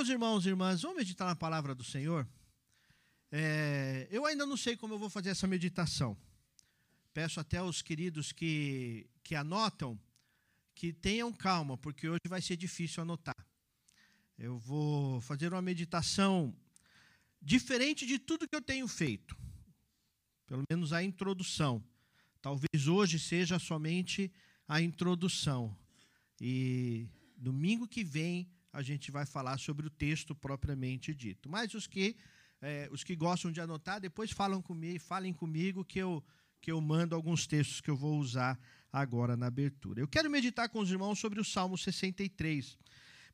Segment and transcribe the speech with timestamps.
[0.00, 2.26] Meus irmãos e irmãs, vamos meditar na palavra do Senhor?
[3.30, 6.16] É, eu ainda não sei como eu vou fazer essa meditação.
[7.12, 10.00] Peço até aos queridos que, que anotam
[10.74, 13.36] que tenham calma, porque hoje vai ser difícil anotar.
[14.38, 16.56] Eu vou fazer uma meditação
[17.42, 19.36] diferente de tudo que eu tenho feito,
[20.46, 21.84] pelo menos a introdução.
[22.40, 24.32] Talvez hoje seja somente
[24.66, 25.76] a introdução.
[26.40, 27.06] E
[27.36, 31.48] domingo que vem a gente vai falar sobre o texto propriamente dito.
[31.48, 32.16] Mas os que,
[32.60, 36.24] é, os que gostam de anotar, depois falam comigo, falem comigo que eu,
[36.60, 38.58] que eu mando alguns textos que eu vou usar
[38.92, 40.00] agora na abertura.
[40.00, 42.78] Eu quero meditar com os irmãos sobre o Salmo 63.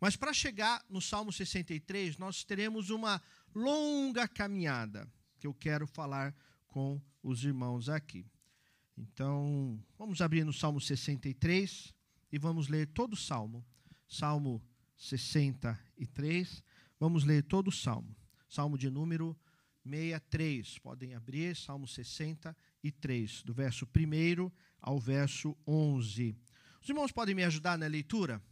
[0.00, 3.20] Mas para chegar no Salmo 63, nós teremos uma
[3.54, 6.34] longa caminhada que eu quero falar
[6.68, 8.26] com os irmãos aqui.
[8.96, 11.94] Então, vamos abrir no Salmo 63
[12.32, 13.64] e vamos ler todo o Salmo.
[14.08, 14.62] Salmo
[14.96, 16.64] 63.
[16.98, 18.16] Vamos ler todo o Salmo.
[18.48, 19.36] Salmo de número
[19.84, 20.78] 63.
[20.78, 26.36] Podem abrir, Salmo 63, do verso 1 ao verso 11.
[26.82, 28.42] Os irmãos podem me ajudar na leitura?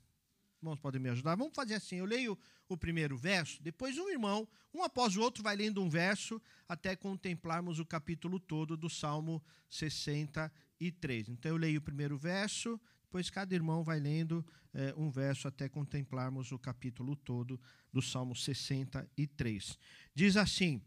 [0.61, 1.37] Irmãos podem me ajudar?
[1.37, 5.43] Vamos fazer assim: eu leio o primeiro verso, depois um irmão, um após o outro,
[5.43, 11.29] vai lendo um verso até contemplarmos o capítulo todo do Salmo 63.
[11.29, 12.81] Então eu leio o primeiro verso,
[13.15, 17.61] depois cada irmão vai lendo é, um verso até contemplarmos o capítulo todo
[17.93, 19.79] do Salmo 63.
[20.13, 20.83] Diz assim: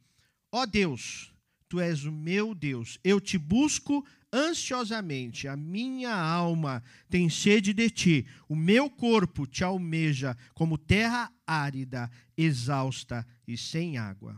[0.52, 1.34] Ó Deus,
[1.70, 7.90] tu és o meu Deus, eu te busco ansiosamente, a minha alma tem sede de
[7.90, 14.38] ti, o meu corpo te almeja como terra árida, exausta e sem água.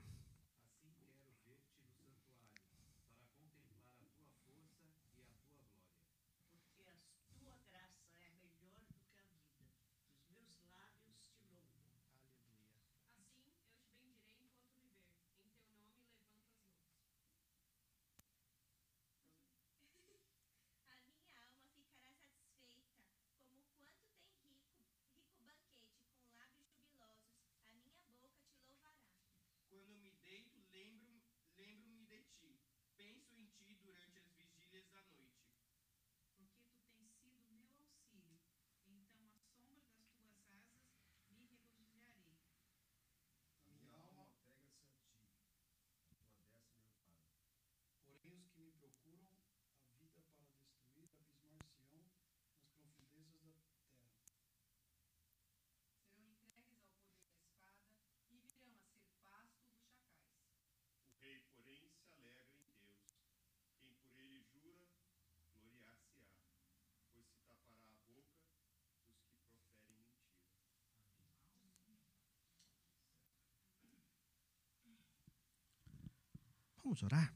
[76.89, 77.31] Vamos orar?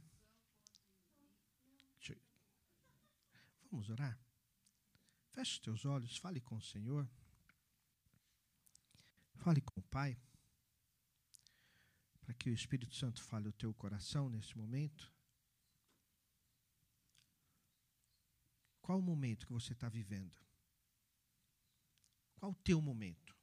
[3.69, 4.19] Vamos orar?
[5.29, 7.07] Feche os teus olhos, fale com o Senhor.
[9.35, 10.19] Fale com o Pai.
[12.21, 15.13] Para que o Espírito Santo fale o teu coração neste momento.
[18.81, 20.35] Qual o momento que você está vivendo?
[22.37, 23.37] Qual o teu momento?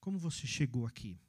[0.00, 1.20] Como você chegou aqui?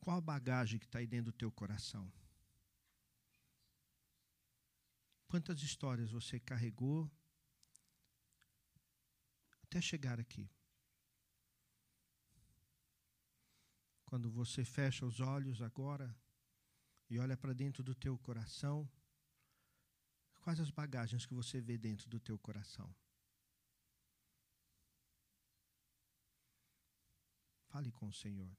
[0.00, 2.10] Qual a bagagem que está aí dentro do teu coração?
[5.28, 7.08] Quantas histórias você carregou
[9.62, 10.50] até chegar aqui?
[14.06, 16.16] Quando você fecha os olhos agora
[17.08, 18.90] e olha para dentro do teu coração,
[20.40, 22.92] quais as bagagens que você vê dentro do teu coração?
[27.68, 28.50] Fale com o Senhor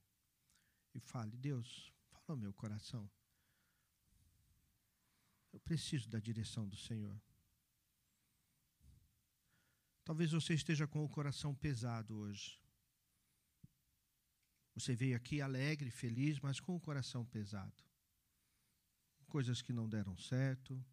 [0.94, 3.10] e fale: Deus, fala meu coração.
[5.52, 7.20] Eu preciso da direção do Senhor.
[10.04, 12.60] Talvez você esteja com o coração pesado hoje.
[14.74, 17.84] Você veio aqui alegre, feliz, mas com o coração pesado.
[19.28, 20.84] Coisas que não deram certo.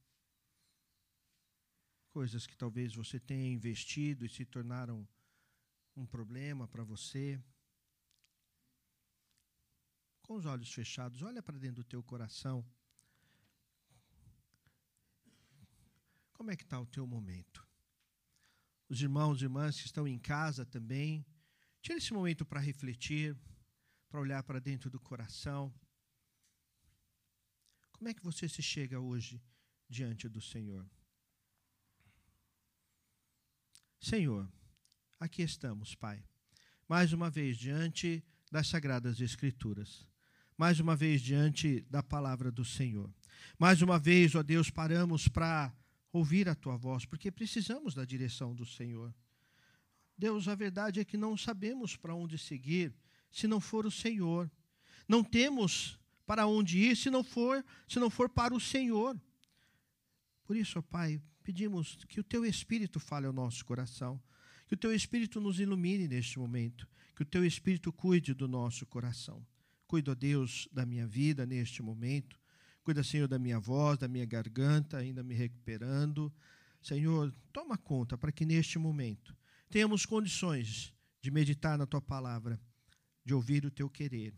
[2.11, 5.09] Coisas que talvez você tenha investido e se tornaram
[5.97, 7.43] um problema para você
[10.29, 12.63] com os olhos fechados, olha para dentro do teu coração.
[16.35, 17.67] Como é que está o teu momento?
[18.91, 21.25] Os irmãos e irmãs que estão em casa também,
[21.81, 23.35] tira esse momento para refletir,
[24.11, 25.75] para olhar para dentro do coração.
[27.93, 29.43] Como é que você se chega hoje
[29.89, 30.87] diante do Senhor?
[33.99, 34.47] Senhor,
[35.19, 36.23] aqui estamos, Pai.
[36.87, 40.08] Mais uma vez diante das Sagradas Escrituras.
[40.59, 43.09] Mais uma vez diante da palavra do Senhor.
[43.57, 45.73] Mais uma vez, ó Deus, paramos para
[46.13, 49.15] ouvir a tua voz, porque precisamos da direção do Senhor.
[50.17, 52.93] Deus, a verdade é que não sabemos para onde seguir
[53.31, 54.51] se não for o Senhor.
[55.07, 55.97] Não temos
[56.27, 59.17] para onde ir se não for, se não for para o Senhor.
[60.43, 64.21] Por isso, ó Pai, pedimos que o teu espírito fale ao nosso coração,
[64.67, 68.85] que o teu espírito nos ilumine neste momento, que o teu espírito cuide do nosso
[68.85, 69.47] coração.
[69.89, 72.39] Cuida, Deus, da minha vida neste momento.
[72.85, 76.31] Cuida, Senhor, da minha voz, da minha garganta, ainda me recuperando.
[76.83, 79.35] Senhor, toma conta para que neste momento
[79.71, 80.93] tenhamos condições
[81.23, 82.61] de meditar na tua palavra,
[83.25, 84.35] de ouvir o teu querer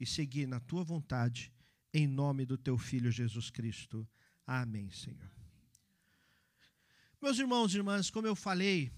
[0.00, 1.52] e seguir na tua vontade,
[1.94, 4.06] em nome do teu filho Jesus Cristo.
[4.44, 5.30] Amém, Senhor.
[7.22, 8.92] Meus irmãos e irmãs, como eu falei,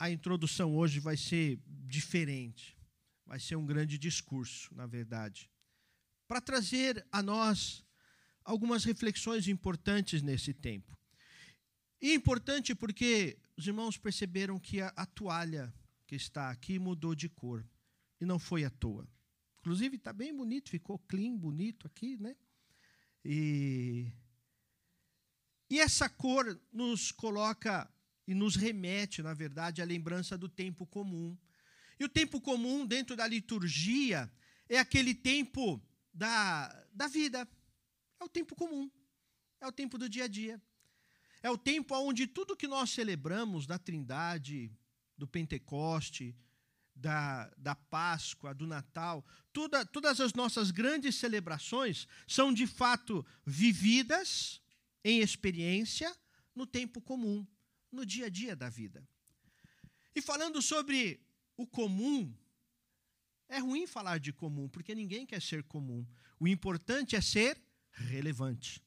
[0.00, 2.73] a introdução hoje vai ser diferente.
[3.26, 5.50] Vai ser um grande discurso, na verdade,
[6.28, 7.84] para trazer a nós
[8.44, 10.96] algumas reflexões importantes nesse tempo.
[12.00, 15.72] E importante porque os irmãos perceberam que a, a toalha
[16.06, 17.66] que está aqui mudou de cor.
[18.20, 19.08] E não foi à toa.
[19.58, 22.36] Inclusive, está bem bonito, ficou clean, bonito aqui, né?
[23.24, 24.12] E,
[25.70, 27.90] e essa cor nos coloca
[28.26, 31.36] e nos remete, na verdade, à lembrança do tempo comum.
[31.98, 34.30] E o tempo comum, dentro da liturgia,
[34.68, 35.80] é aquele tempo
[36.12, 37.48] da, da vida,
[38.20, 38.90] é o tempo comum.
[39.60, 40.60] É o tempo do dia a dia.
[41.42, 44.70] É o tempo onde tudo que nós celebramos da Trindade,
[45.16, 46.36] do Pentecoste,
[46.94, 54.60] da, da Páscoa, do Natal, toda, todas as nossas grandes celebrações são de fato vividas
[55.02, 56.14] em experiência
[56.54, 57.46] no tempo comum,
[57.90, 59.06] no dia a dia da vida.
[60.14, 61.23] E falando sobre
[61.56, 62.34] o comum,
[63.48, 66.06] é ruim falar de comum, porque ninguém quer ser comum.
[66.40, 67.60] O importante é ser
[67.92, 68.82] relevante.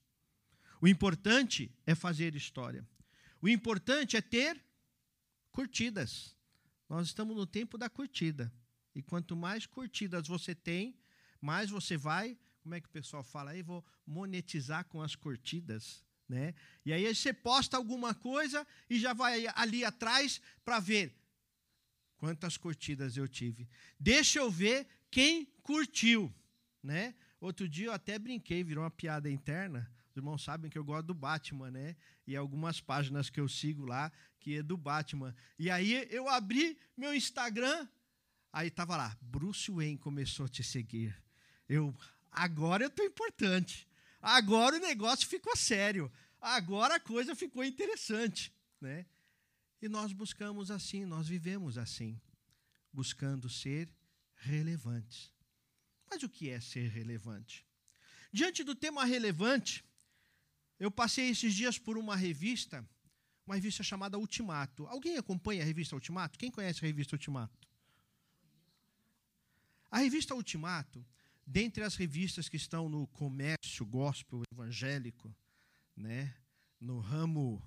[0.82, 2.88] O importante é fazer história.
[3.42, 4.62] O importante é ter
[5.52, 6.36] curtidas.
[6.90, 8.52] Nós estamos no tempo da curtida.
[8.94, 11.00] E quanto mais curtidas você tem,
[11.40, 16.04] mais você vai, como é que o pessoal fala aí, vou monetizar com as curtidas,
[16.28, 16.54] né?
[16.86, 21.16] E aí você posta alguma coisa e já vai ali atrás para ver
[22.18, 23.68] quantas curtidas eu tive.
[24.00, 26.34] Deixa eu ver quem curtiu,
[26.84, 27.16] né?
[27.40, 29.90] Outro dia eu até brinquei, virou uma piada interna.
[30.10, 31.96] Os irmãos sabem que eu gosto do Batman, né?
[32.26, 35.36] E algumas páginas que eu sigo lá que é do Batman.
[35.60, 37.88] E aí eu abri meu Instagram,
[38.52, 41.16] aí tava lá, Bruce Wayne começou a te seguir.
[41.68, 41.96] Eu,
[42.32, 43.88] agora eu tô importante.
[44.22, 46.12] Agora o negócio ficou sério.
[46.42, 49.06] Agora a coisa ficou interessante, né?
[49.82, 52.20] E nós buscamos assim, nós vivemos assim,
[52.92, 53.90] buscando ser
[54.36, 55.32] relevantes.
[56.10, 57.66] Mas o que é ser relevante?
[58.32, 59.84] Diante do tema relevante,
[60.80, 62.88] eu passei esses dias por uma revista,
[63.46, 64.86] uma revista chamada Ultimato.
[64.88, 66.38] Alguém acompanha a revista Ultimato?
[66.38, 67.68] Quem conhece a revista Ultimato?
[69.90, 71.06] A revista Ultimato,
[71.46, 75.34] dentre as revistas que estão no comércio gospel evangélico,
[75.96, 76.36] né,
[76.80, 77.64] no ramo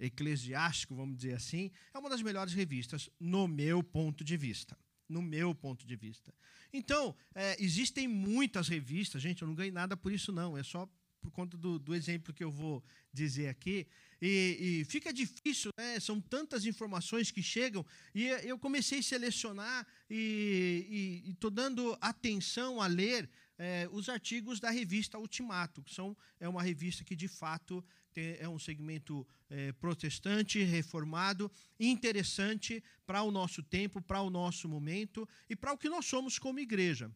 [0.00, 4.76] eclesiástico, vamos dizer assim, é uma das melhores revistas, no meu ponto de vista
[5.10, 6.32] no meu ponto de vista.
[6.72, 10.88] Então, é, existem muitas revistas, gente, eu não ganhei nada por isso, não, é só
[11.20, 13.86] por conta do, do exemplo que eu vou dizer aqui.
[14.22, 15.98] E, e fica difícil, né?
[15.98, 22.86] são tantas informações que chegam, e eu comecei a selecionar e estou dando atenção a
[22.86, 23.28] ler
[23.62, 27.84] é, os artigos da revista Ultimato, que são, é uma revista que, de fato,
[28.16, 35.28] é um segmento é, protestante, reformado, interessante para o nosso tempo, para o nosso momento
[35.48, 37.14] e para o que nós somos como igreja.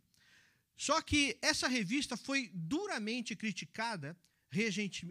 [0.77, 4.15] Só que essa revista foi duramente criticada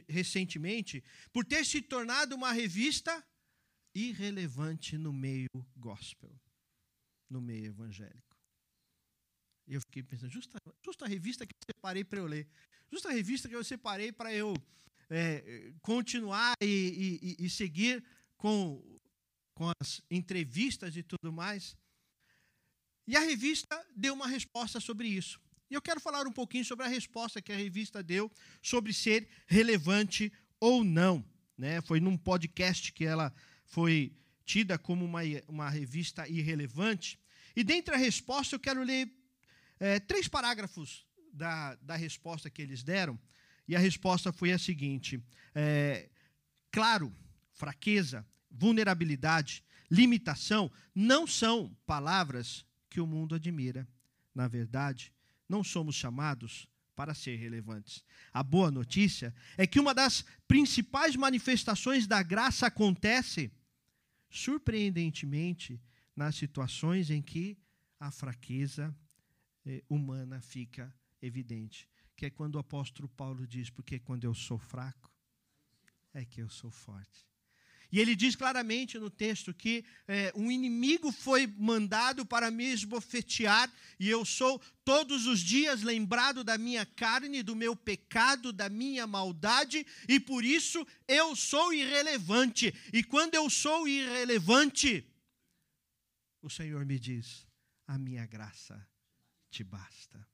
[0.07, 3.25] recentemente por ter se tornado uma revista
[3.95, 6.31] irrelevante no meio gospel,
[7.27, 8.32] no meio evangélico.
[9.67, 12.47] Eu fiquei pensando, justa, justa revista que eu separei para eu ler,
[12.91, 14.53] justa a revista que eu separei para eu
[15.09, 18.03] é, continuar e, e, e, seguir
[18.37, 18.81] com,
[19.55, 21.77] com as entrevistas e tudo mais.
[23.07, 25.39] E a revista deu uma resposta sobre isso.
[25.69, 29.27] E eu quero falar um pouquinho sobre a resposta que a revista deu sobre ser
[29.47, 31.25] relevante ou não.
[31.57, 31.81] Né?
[31.81, 33.33] Foi num podcast que ela
[33.65, 34.15] foi
[34.45, 37.19] tida como uma, uma revista irrelevante.
[37.55, 39.11] E dentre a resposta, eu quero ler
[39.83, 43.19] é, três parágrafos da, da resposta que eles deram.
[43.67, 45.21] E a resposta foi a seguinte:
[45.53, 46.09] é,
[46.71, 47.13] claro,
[47.51, 49.61] fraqueza, vulnerabilidade,
[49.91, 53.85] limitação não são palavras que o mundo admira.
[54.33, 55.11] Na verdade,
[55.49, 58.05] não somos chamados para ser relevantes.
[58.31, 63.51] A boa notícia é que uma das principais manifestações da graça acontece,
[64.29, 65.81] surpreendentemente,
[66.15, 67.57] nas situações em que
[67.99, 68.95] a fraqueza
[69.65, 71.87] eh, humana fica evidente.
[72.15, 75.11] Que é quando o apóstolo Paulo diz: Porque quando eu sou fraco,
[76.13, 77.27] é que eu sou forte.
[77.93, 83.71] E ele diz claramente no texto que é, um inimigo foi mandado para me esbofetear,
[83.99, 89.05] e eu sou todos os dias lembrado da minha carne, do meu pecado, da minha
[89.05, 92.73] maldade, e por isso eu sou irrelevante.
[92.91, 95.07] E quando eu sou irrelevante,
[96.41, 97.45] o Senhor me diz:
[97.85, 98.83] a minha graça
[99.53, 100.27] te basta.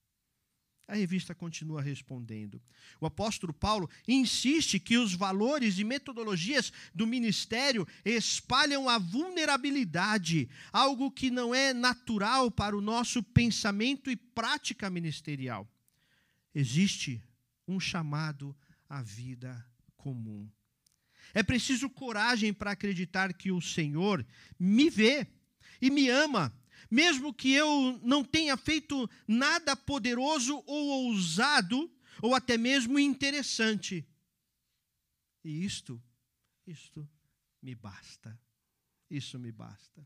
[0.88, 2.60] A revista continua respondendo.
[3.00, 11.12] O apóstolo Paulo insiste que os valores e metodologias do ministério espalham a vulnerabilidade, algo
[11.12, 15.70] que não é natural para o nosso pensamento e prática ministerial.
[16.56, 17.22] Existe
[17.68, 18.58] um chamado
[18.90, 19.64] à vida
[19.96, 20.50] comum.
[21.36, 24.26] É preciso coragem para acreditar que o Senhor
[24.58, 25.28] me vê
[25.80, 26.52] e me ama
[26.89, 31.91] mesmo que eu não tenha feito nada poderoso ou ousado,
[32.22, 34.05] ou até mesmo interessante.
[35.43, 36.01] E isto,
[36.65, 37.08] isto
[37.62, 38.39] me basta.
[39.10, 40.05] Isso me basta.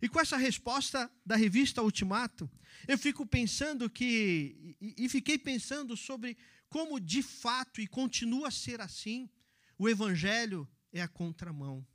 [0.00, 2.50] E com essa resposta da revista Ultimato,
[2.86, 6.36] eu fico pensando que, e, fiquei pensando sobre
[6.68, 9.30] como de fato, e continua a ser assim,
[9.78, 11.86] o Evangelho é a contramão.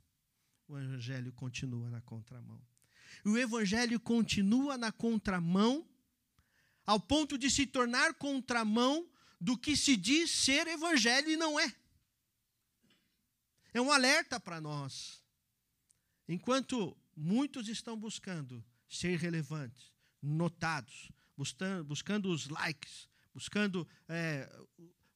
[0.66, 2.69] O Evangelho continua na contramão
[3.24, 5.88] o evangelho continua na contramão,
[6.86, 9.08] ao ponto de se tornar contramão
[9.40, 11.74] do que se diz ser evangelho e não é.
[13.72, 15.22] É um alerta para nós.
[16.28, 24.50] Enquanto muitos estão buscando ser relevantes, notados, buscando, buscando os likes, buscando é,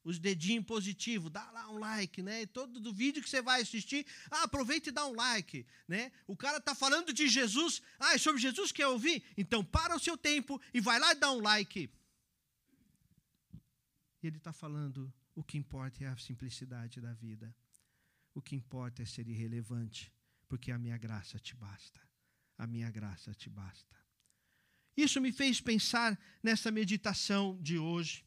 [0.05, 2.45] os dedinhos positivos, dá lá um like, né?
[2.45, 6.11] Todo do vídeo que você vai assistir, ah, aproveita e dá um like, né?
[6.27, 9.23] O cara tá falando de Jesus, ah, é sobre Jesus que quer ouvir?
[9.35, 11.89] Então para o seu tempo e vai lá e dá um like.
[14.21, 17.53] E ele está falando, o que importa é a simplicidade da vida.
[18.35, 20.13] O que importa é ser irrelevante,
[20.47, 21.99] porque a minha graça te basta.
[22.57, 23.95] A minha graça te basta.
[24.95, 28.23] Isso me fez pensar nessa meditação de hoje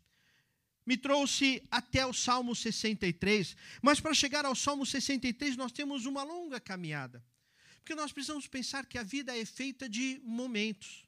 [0.88, 3.54] me trouxe até o Salmo 63.
[3.82, 7.22] Mas para chegar ao Salmo 63, nós temos uma longa caminhada.
[7.80, 11.06] Porque nós precisamos pensar que a vida é feita de momentos.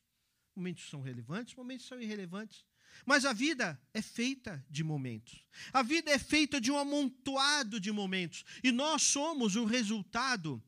[0.55, 2.63] Momentos são relevantes, momentos são irrelevantes.
[3.07, 5.47] Mas a vida é feita de momentos.
[5.73, 8.45] A vida é feita de um amontoado de momentos.
[8.63, 10.63] E nós somos o resultado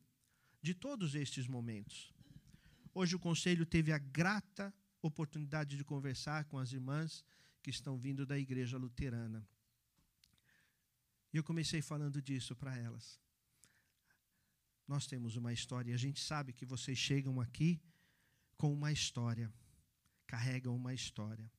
[0.59, 2.11] de todos estes momentos.
[2.95, 7.23] Hoje o conselho teve a grata oportunidade de conversar com as irmãs
[7.63, 9.47] que estão vindo da igreja luterana.
[11.33, 13.19] E eu comecei falando disso para elas.
[14.85, 17.81] Nós temos uma história, e a gente sabe que vocês chegam aqui
[18.57, 19.51] com uma história,
[20.27, 21.49] carregam uma história.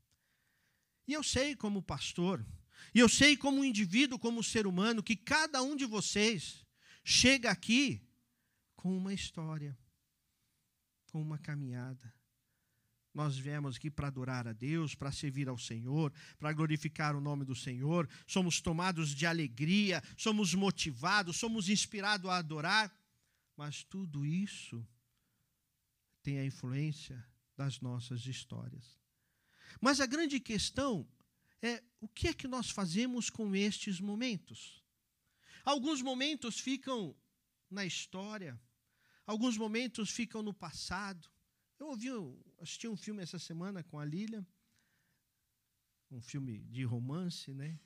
[1.09, 2.47] E eu sei, como pastor,
[2.95, 6.67] e eu sei, como indivíduo, como ser humano, que cada um de vocês
[7.03, 8.07] chega aqui
[8.77, 9.77] com uma história,
[11.11, 12.15] com uma caminhada.
[13.15, 17.45] Nós viemos aqui para adorar a Deus, para servir ao Senhor, para glorificar o nome
[17.45, 18.09] do Senhor.
[18.27, 22.93] Somos tomados de alegria, somos motivados, somos inspirados a adorar.
[23.57, 24.85] Mas tudo isso
[26.25, 27.25] tem a influência
[27.57, 28.99] das nossas histórias.
[29.81, 31.07] Mas a grande questão
[31.63, 34.83] é o que é que nós fazemos com estes momentos?
[35.65, 37.17] Alguns momentos ficam
[37.71, 38.61] na história,
[39.25, 41.29] alguns momentos ficam no passado,
[41.85, 42.09] eu ouvi,
[42.61, 44.47] assisti um filme essa semana com a Lília,
[46.11, 47.79] um filme de romance, né?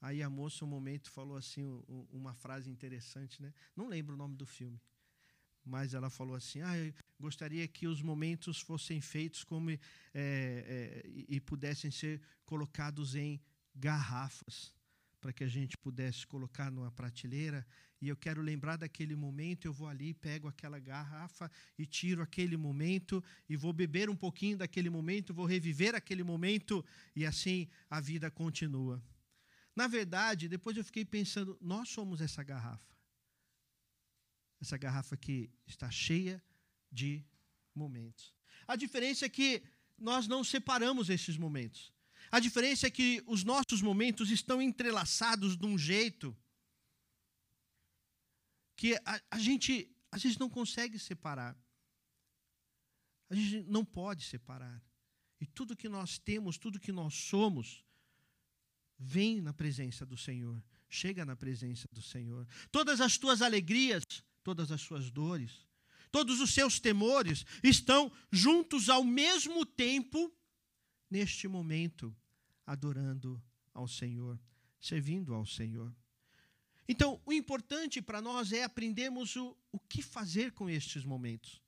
[0.00, 1.62] Aí a moça, um momento, falou assim,
[2.10, 3.52] uma frase interessante, né?
[3.74, 4.80] Não lembro o nome do filme,
[5.64, 9.78] mas ela falou assim: ah, eu gostaria que os momentos fossem feitos como é,
[10.14, 13.40] é, e pudessem ser colocados em
[13.74, 14.72] garrafas,
[15.20, 17.66] para que a gente pudesse colocar numa prateleira
[18.00, 22.56] e eu quero lembrar daquele momento, eu vou ali, pego aquela garrafa e tiro aquele
[22.56, 28.00] momento e vou beber um pouquinho daquele momento, vou reviver aquele momento e assim a
[28.00, 29.02] vida continua.
[29.74, 32.94] Na verdade, depois eu fiquei pensando, nós somos essa garrafa.
[34.60, 36.42] Essa garrafa que está cheia
[36.90, 37.24] de
[37.74, 38.34] momentos.
[38.66, 39.62] A diferença é que
[39.98, 41.92] nós não separamos esses momentos.
[42.30, 46.36] A diferença é que os nossos momentos estão entrelaçados de um jeito
[48.76, 51.56] que a, a, gente, a gente não consegue separar.
[53.30, 54.82] A gente não pode separar.
[55.40, 57.84] E tudo que nós temos, tudo que nós somos,
[58.98, 62.46] vem na presença do Senhor, chega na presença do Senhor.
[62.70, 64.04] Todas as tuas alegrias,
[64.42, 65.66] todas as suas dores,
[66.10, 70.32] todos os seus temores estão juntos ao mesmo tempo,
[71.10, 72.14] neste momento,
[72.66, 74.40] adorando ao Senhor,
[74.80, 75.94] servindo ao Senhor.
[76.88, 81.60] Então, o importante para nós é aprendermos o, o que fazer com estes momentos.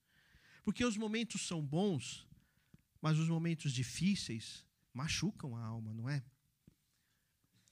[0.65, 2.27] Porque os momentos são bons,
[3.01, 6.23] mas os momentos difíceis machucam a alma, não é?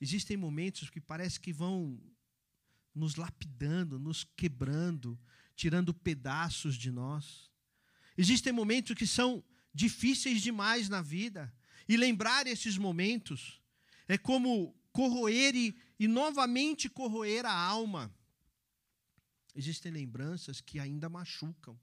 [0.00, 2.00] Existem momentos que parece que vão
[2.94, 5.18] nos lapidando, nos quebrando,
[5.54, 7.50] tirando pedaços de nós.
[8.16, 9.44] Existem momentos que são
[9.76, 11.52] difíceis demais na vida,
[11.86, 13.60] e lembrar esses momentos
[14.08, 18.12] é como corroer e, e novamente corroer a alma.
[19.54, 21.78] Existem lembranças que ainda machucam.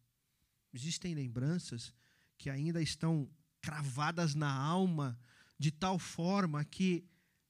[0.74, 1.94] Existem lembranças
[2.36, 3.30] que ainda estão
[3.62, 5.18] cravadas na alma
[5.60, 7.06] de tal forma que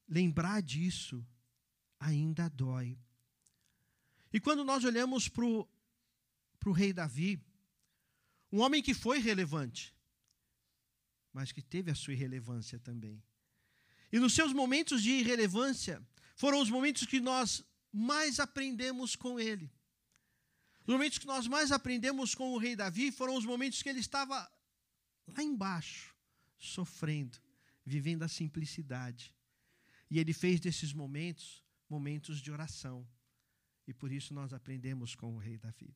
[0.07, 1.25] lembrar disso
[1.97, 2.99] ainda dói.
[4.33, 7.41] E quando nós olhamos para o rei Davi,
[8.51, 9.92] um homem que foi relevante,
[11.33, 13.21] mas que teve a sua irrelevância também.
[14.11, 16.01] E nos seus momentos de irrelevância,
[16.35, 19.71] foram os momentos que nós mais aprendemos com ele.
[20.85, 23.99] Os momentos que nós mais aprendemos com o rei Davi foram os momentos que ele
[23.99, 24.35] estava
[25.27, 26.13] lá embaixo,
[26.57, 27.37] sofrendo,
[27.85, 29.33] vivendo a simplicidade.
[30.09, 33.07] E ele fez desses momentos momentos de oração.
[33.87, 35.95] E por isso nós aprendemos com o rei Davi.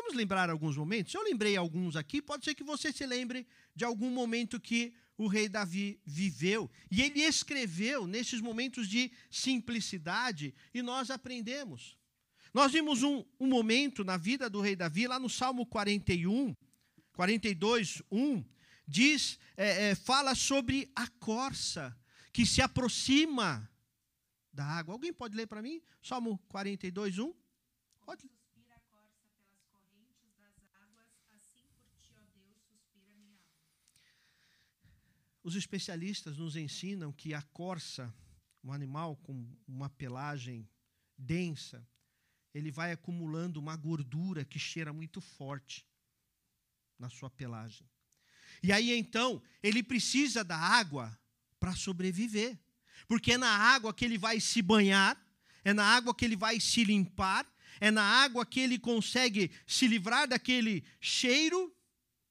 [0.00, 1.12] Vamos lembrar alguns momentos?
[1.12, 5.26] Eu lembrei alguns aqui, pode ser que você se lembre de algum momento que o
[5.26, 6.70] rei Davi viveu.
[6.90, 11.98] E ele escreveu nesses momentos de simplicidade e nós aprendemos.
[12.54, 16.56] Nós vimos um, um momento na vida do rei Davi, lá no Salmo 41,
[17.12, 18.42] 42, 1,
[18.88, 21.94] diz, é, é, fala sobre a corça
[22.32, 23.70] que se aproxima
[24.50, 24.94] da água.
[24.94, 25.82] Alguém pode ler para mim?
[26.02, 27.34] Salmo 42, 1?
[28.00, 28.39] Pode ler.
[35.50, 38.14] Os especialistas nos ensinam que a corça,
[38.62, 40.64] um animal com uma pelagem
[41.18, 41.84] densa,
[42.54, 45.84] ele vai acumulando uma gordura que cheira muito forte
[46.96, 47.84] na sua pelagem.
[48.62, 51.18] E aí então, ele precisa da água
[51.58, 52.56] para sobreviver.
[53.08, 55.20] Porque é na água que ele vai se banhar,
[55.64, 57.44] é na água que ele vai se limpar,
[57.80, 61.74] é na água que ele consegue se livrar daquele cheiro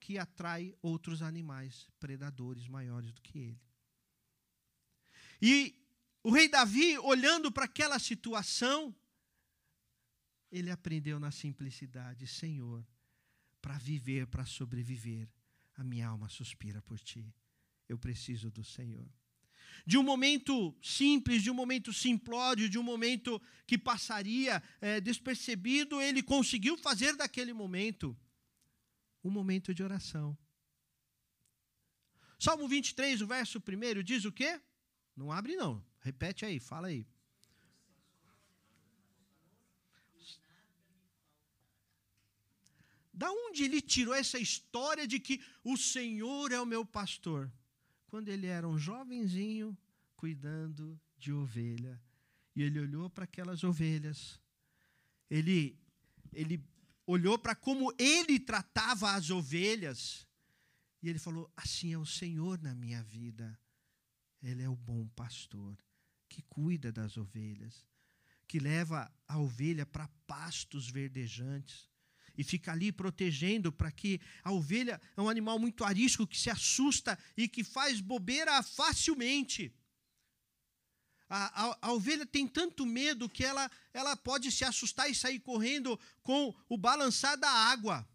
[0.10, 3.62] que atrai outros animais predadores maiores do que ele.
[5.40, 5.76] E
[6.24, 8.96] o rei Davi, olhando para aquela situação,
[10.52, 12.84] ele aprendeu na simplicidade: Senhor,
[13.62, 15.30] para viver, para sobreviver,
[15.76, 17.32] a minha alma suspira por ti.
[17.88, 19.08] Eu preciso do Senhor.
[19.86, 26.02] De um momento simples, de um momento simplório, de um momento que passaria é, despercebido,
[26.02, 28.18] ele conseguiu fazer daquele momento
[29.30, 30.38] um momento de oração.
[32.40, 34.62] Salmo 23, o verso 1 diz o quê?
[35.16, 35.84] Não abre não.
[36.02, 37.06] Repete aí, fala aí.
[43.14, 47.52] Da onde ele tirou essa história de que o Senhor é o meu pastor?
[48.08, 49.78] Quando ele era um jovenzinho
[50.16, 52.02] cuidando de ovelha.
[52.56, 54.40] E ele olhou para aquelas ovelhas.
[55.30, 55.78] Ele,
[56.32, 56.64] ele
[57.12, 60.28] olhou para como ele tratava as ovelhas.
[61.02, 63.60] E ele falou: Assim é o Senhor na minha vida.
[64.42, 65.78] Ele é o bom pastor
[66.30, 67.86] que cuida das ovelhas,
[68.48, 71.90] que leva a ovelha para pastos verdejantes
[72.38, 76.50] e fica ali protegendo para que a ovelha é um animal muito arisco que se
[76.50, 79.74] assusta e que faz bobeira facilmente.
[81.30, 85.40] A, a, a, ovelha tem tanto medo que ela, ela pode se assustar e sair
[85.40, 88.08] correndo com o balançar da água.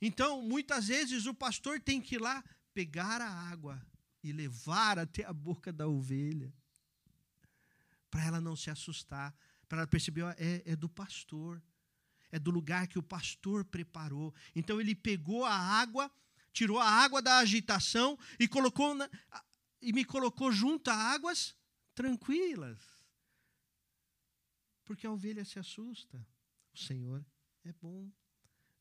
[0.00, 2.42] Então, muitas vezes, o pastor tem que ir lá
[2.74, 3.80] pegar a água
[4.24, 6.52] e levar até a boca da ovelha,
[8.10, 9.32] para ela não se assustar,
[9.68, 11.62] para ela perceber, ó, é, é do pastor,
[12.32, 14.34] é do lugar que o pastor preparou.
[14.56, 16.10] Então, ele pegou a água,
[16.52, 19.08] tirou a água da agitação e colocou na,
[19.80, 21.54] e me colocou junto a águas
[21.94, 22.78] tranquilas.
[24.84, 26.26] Porque a ovelha se assusta.
[26.72, 27.24] O Senhor
[27.64, 28.10] é bom.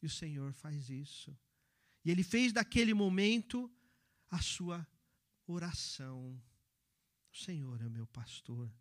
[0.02, 1.38] E o Senhor faz isso.
[2.04, 3.72] E ele fez daquele momento
[4.30, 4.88] a sua
[5.46, 6.42] oração.
[7.32, 8.72] O Senhor é o meu pastor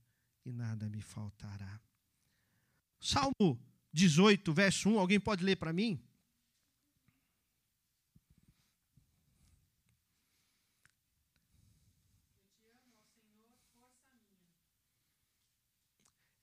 [0.44, 1.80] e nada me faltará.
[2.98, 3.60] Salmo
[3.92, 4.98] 18, verso 1.
[4.98, 6.02] Alguém pode ler para mim?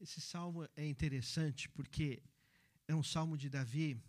[0.08, 2.24] Esse salmo é interessante porque
[2.88, 4.02] é um salmo de Davi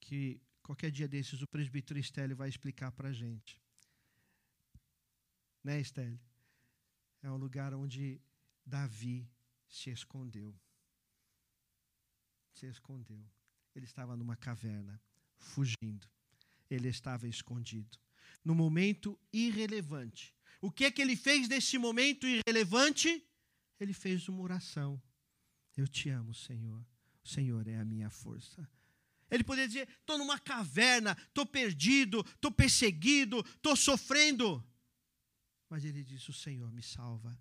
[0.00, 3.62] que qualquer dia desses o presbítero Estélio vai explicar para a gente.
[5.62, 6.18] Né, Estélio?
[7.22, 8.20] É um lugar onde
[8.66, 9.30] Davi
[9.68, 10.52] se escondeu.
[12.52, 13.24] Se escondeu.
[13.72, 15.00] Ele estava numa caverna,
[15.38, 16.08] fugindo.
[16.68, 17.96] Ele estava escondido.
[18.44, 20.34] No momento irrelevante.
[20.60, 23.24] O que é que ele fez nesse momento irrelevante?
[23.78, 25.00] Ele fez uma oração.
[25.76, 26.84] Eu te amo, Senhor.
[27.24, 28.68] O Senhor é a minha força.
[29.30, 34.64] Ele poderia dizer: estou numa caverna, estou perdido, estou perseguido, estou sofrendo.
[35.68, 37.38] Mas ele disse: O Senhor me salva.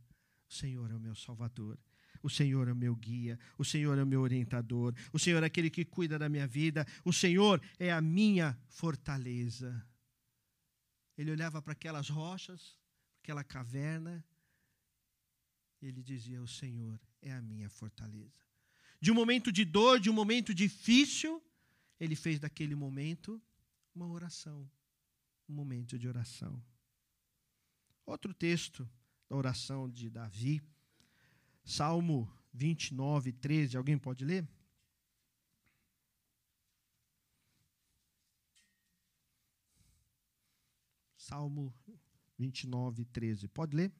[0.49, 1.79] O Senhor é o meu salvador.
[2.21, 5.45] O Senhor é o meu guia, o Senhor é o meu orientador, o Senhor é
[5.45, 9.85] aquele que cuida da minha vida, o Senhor é a minha fortaleza.
[11.15, 12.75] Ele olhava para aquelas rochas,
[13.21, 14.25] aquela caverna,
[15.79, 18.45] ele dizia: O Senhor é a minha fortaleza.
[19.01, 21.43] De um momento de dor, de um momento difícil,
[21.99, 23.41] ele fez daquele momento
[23.93, 24.69] uma oração,
[25.49, 26.63] um momento de oração.
[28.05, 28.87] Outro texto
[29.27, 30.61] da oração de Davi,
[31.63, 34.47] Salmo 29, 13, alguém pode ler?
[41.17, 41.73] Salmo
[42.37, 43.47] 29, 13.
[43.47, 43.91] Pode ler?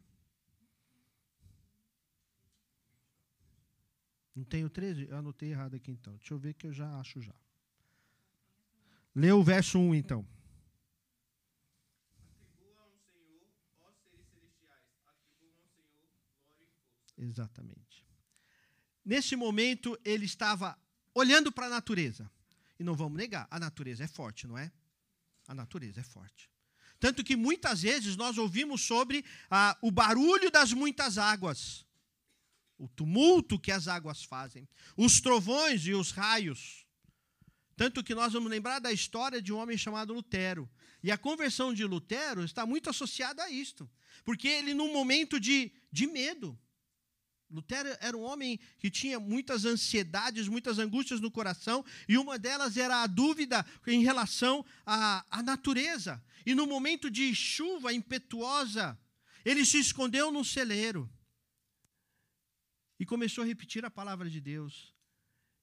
[4.35, 5.07] Não tenho 13?
[5.09, 6.15] Eu anotei errado aqui então.
[6.17, 7.33] Deixa eu ver que eu já acho já.
[9.15, 10.27] Lê o verso 1 então.
[17.17, 18.05] Exatamente.
[19.03, 20.77] Nesse momento, ele estava
[21.13, 22.29] olhando para a natureza.
[22.77, 24.69] E não vamos negar, a natureza é forte, não é?
[25.47, 26.49] A natureza é forte.
[26.99, 31.84] Tanto que muitas vezes nós ouvimos sobre ah, o barulho das muitas águas
[32.77, 36.85] o tumulto que as águas fazem, os trovões e os raios.
[37.75, 40.69] Tanto que nós vamos lembrar da história de um homem chamado Lutero.
[41.03, 43.89] E a conversão de Lutero está muito associada a isto.
[44.23, 46.57] Porque ele, num momento de, de medo,
[47.49, 52.77] Lutero era um homem que tinha muitas ansiedades, muitas angústias no coração, e uma delas
[52.77, 56.23] era a dúvida em relação à, à natureza.
[56.45, 58.97] E no momento de chuva impetuosa,
[59.43, 61.09] ele se escondeu num celeiro
[62.99, 64.93] e começou a repetir a palavra de Deus.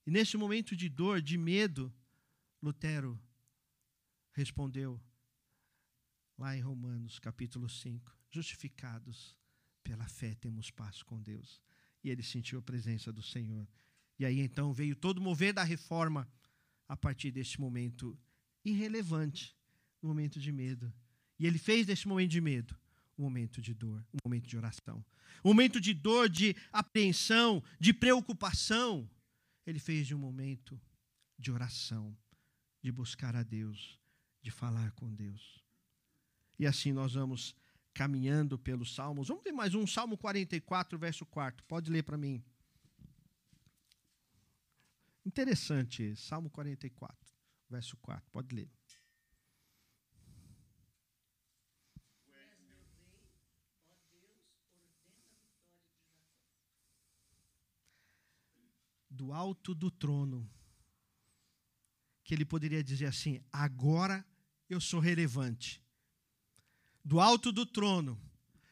[0.07, 1.92] E nesse momento de dor, de medo,
[2.62, 3.21] Lutero
[4.33, 5.01] respondeu,
[6.37, 9.37] lá em Romanos capítulo 5, justificados
[9.83, 11.62] pela fé temos paz com Deus.
[12.03, 13.68] E ele sentiu a presença do Senhor.
[14.18, 16.29] E aí então veio todo o mover da reforma
[16.88, 18.18] a partir deste momento
[18.64, 19.57] irrelevante,
[20.01, 20.92] momento de medo.
[21.38, 22.82] E ele fez desse momento de medo
[23.23, 25.05] um momento de dor, um momento de oração.
[25.45, 29.09] Um momento de dor, de apreensão, de preocupação.
[29.65, 30.81] Ele fez de um momento
[31.39, 32.17] de oração,
[32.83, 33.99] de buscar a Deus,
[34.43, 35.63] de falar com Deus.
[36.59, 37.55] E assim nós vamos
[37.95, 39.29] caminhando pelos salmos.
[39.29, 41.65] Vamos ver mais um, Salmo 44, verso 4.
[41.67, 42.43] Pode ler para mim.
[45.25, 47.17] Interessante, Salmo 44,
[47.71, 48.29] verso 4.
[48.33, 48.69] Pode ler.
[59.23, 60.51] Do alto do trono,
[62.25, 64.27] que ele poderia dizer assim: agora
[64.69, 65.81] eu sou relevante.
[67.05, 68.21] Do alto do trono,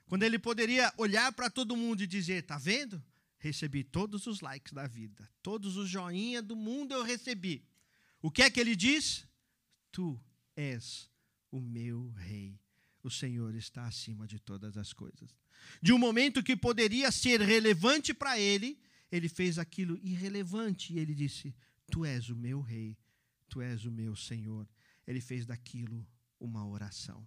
[0.08, 3.00] quando ele poderia olhar para todo mundo e dizer: tá vendo?
[3.38, 7.64] Recebi todos os likes da vida, todos os joinha do mundo eu recebi.
[8.20, 9.24] O que é que ele diz?
[9.92, 10.20] Tu
[10.56, 11.08] és
[11.48, 12.58] o meu rei.
[13.04, 15.30] O Senhor está acima de todas as coisas.
[15.80, 18.78] De um momento que poderia ser relevante para ele,
[19.10, 21.54] ele fez aquilo irrelevante e ele disse:
[21.90, 22.96] Tu és o meu rei,
[23.48, 24.68] tu és o meu Senhor.
[25.06, 26.06] Ele fez daquilo
[26.38, 27.26] uma oração.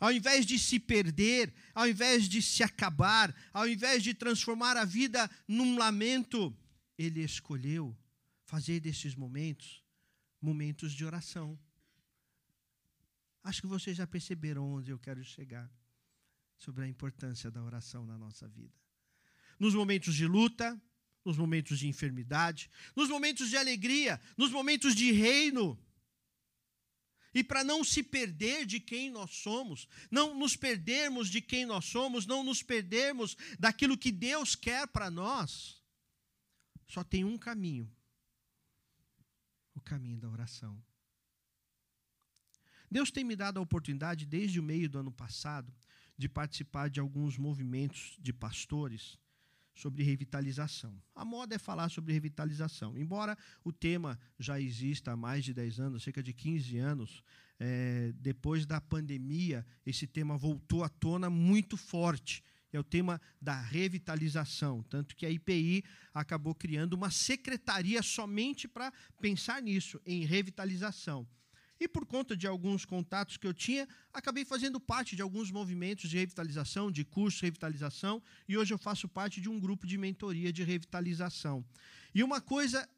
[0.00, 4.84] Ao invés de se perder, ao invés de se acabar, ao invés de transformar a
[4.84, 6.56] vida num lamento,
[6.96, 7.96] ele escolheu
[8.44, 9.84] fazer desses momentos
[10.44, 11.58] momentos de oração.
[13.42, 15.70] Acho que vocês já perceberam onde eu quero chegar
[16.58, 18.74] sobre a importância da oração na nossa vida.
[19.58, 20.80] Nos momentos de luta,
[21.24, 25.78] nos momentos de enfermidade, nos momentos de alegria, nos momentos de reino.
[27.32, 31.86] E para não se perder de quem nós somos, não nos perdermos de quem nós
[31.86, 35.82] somos, não nos perdermos daquilo que Deus quer para nós,
[36.86, 37.90] só tem um caminho.
[39.74, 40.80] o caminho da oração.
[42.88, 45.74] Deus tem me dado a oportunidade, desde o meio do ano passado,
[46.16, 49.18] de participar de alguns movimentos de pastores
[49.74, 50.96] sobre revitalização.
[51.14, 52.96] A moda é falar sobre revitalização.
[52.96, 57.22] Embora o tema já exista há mais de 10 anos, cerca de 15 anos,
[57.58, 62.42] é, depois da pandemia, esse tema voltou à tona muito forte.
[62.72, 64.82] É o tema da revitalização.
[64.82, 71.26] Tanto que a IPI acabou criando uma secretaria somente para pensar nisso, em revitalização.
[71.80, 76.08] E por conta de alguns contatos que eu tinha, acabei fazendo parte de alguns movimentos
[76.08, 79.98] de revitalização, de cursos de revitalização, e hoje eu faço parte de um grupo de
[79.98, 81.64] mentoria de revitalização.
[82.14, 82.88] E uma coisa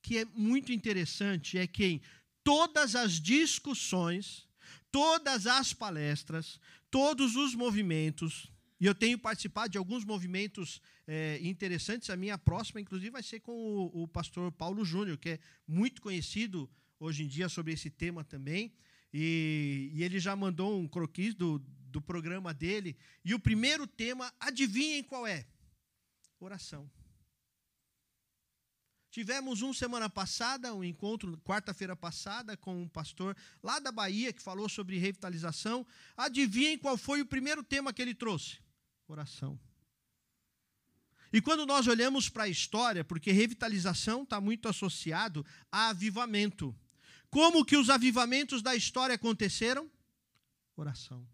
[0.00, 2.00] que é muito interessante é que em
[2.42, 4.48] todas as discussões,
[4.90, 6.58] todas as palestras,
[6.90, 8.50] todos os movimentos,
[8.80, 12.10] e eu tenho participado de alguns movimentos é, interessantes.
[12.10, 16.00] A minha próxima, inclusive, vai ser com o, o pastor Paulo Júnior, que é muito
[16.02, 18.72] conhecido hoje em dia sobre esse tema também.
[19.12, 22.96] E, e ele já mandou um croquis do, do programa dele.
[23.24, 25.46] E o primeiro tema, adivinhem qual é?
[26.38, 26.90] Oração.
[29.10, 34.42] Tivemos um semana passada, um encontro, quarta-feira passada, com um pastor lá da Bahia que
[34.42, 35.86] falou sobre revitalização.
[36.14, 38.58] Adivinhem qual foi o primeiro tema que ele trouxe?
[39.08, 39.58] Oração.
[41.32, 46.76] E quando nós olhamos para a história, porque revitalização está muito associado a avivamento.
[47.30, 49.90] Como que os avivamentos da história aconteceram?
[50.76, 51.28] Oração.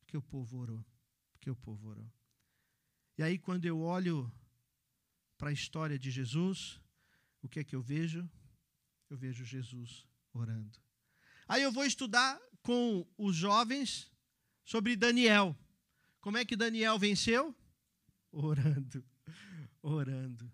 [0.00, 0.84] Porque o povo orou.
[1.32, 2.12] Porque o povo orou.
[3.16, 4.32] E aí, quando eu olho
[5.36, 6.80] para a história de Jesus,
[7.42, 8.28] o que é que eu vejo?
[9.08, 10.78] Eu vejo Jesus orando.
[11.48, 14.10] Aí eu vou estudar com os jovens
[14.64, 15.56] sobre Daniel.
[16.20, 17.54] Como é que Daniel venceu?
[18.30, 19.04] Orando,
[19.82, 20.52] orando.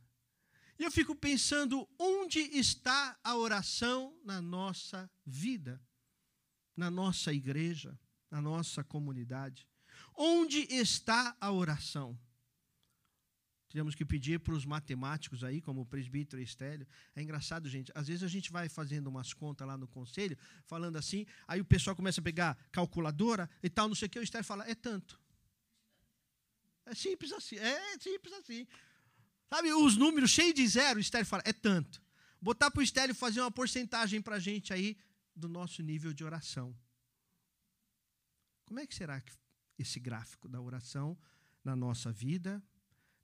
[0.79, 5.81] E eu fico pensando onde está a oração na nossa vida,
[6.77, 7.99] na nossa igreja,
[8.31, 9.67] na nossa comunidade.
[10.15, 12.19] Onde está a oração?
[13.69, 16.87] Tivemos que pedir para os matemáticos aí, como o presbítero Estélio.
[17.15, 17.91] É engraçado, gente.
[17.95, 21.65] Às vezes a gente vai fazendo umas contas lá no conselho, falando assim, aí o
[21.65, 24.75] pessoal começa a pegar calculadora e tal, não sei o que, o Estélio fala, é
[24.75, 25.21] tanto.
[26.87, 28.67] É simples assim, é simples assim.
[29.49, 32.03] Sabe, os números cheios de zero, o Estélio fala, é tanto.
[32.41, 34.97] Botar para o Estélio fazer uma porcentagem para a gente aí
[35.35, 36.77] do nosso nível de oração.
[38.65, 39.33] Como é que será que
[39.79, 41.17] esse gráfico da oração
[41.63, 42.63] na nossa vida,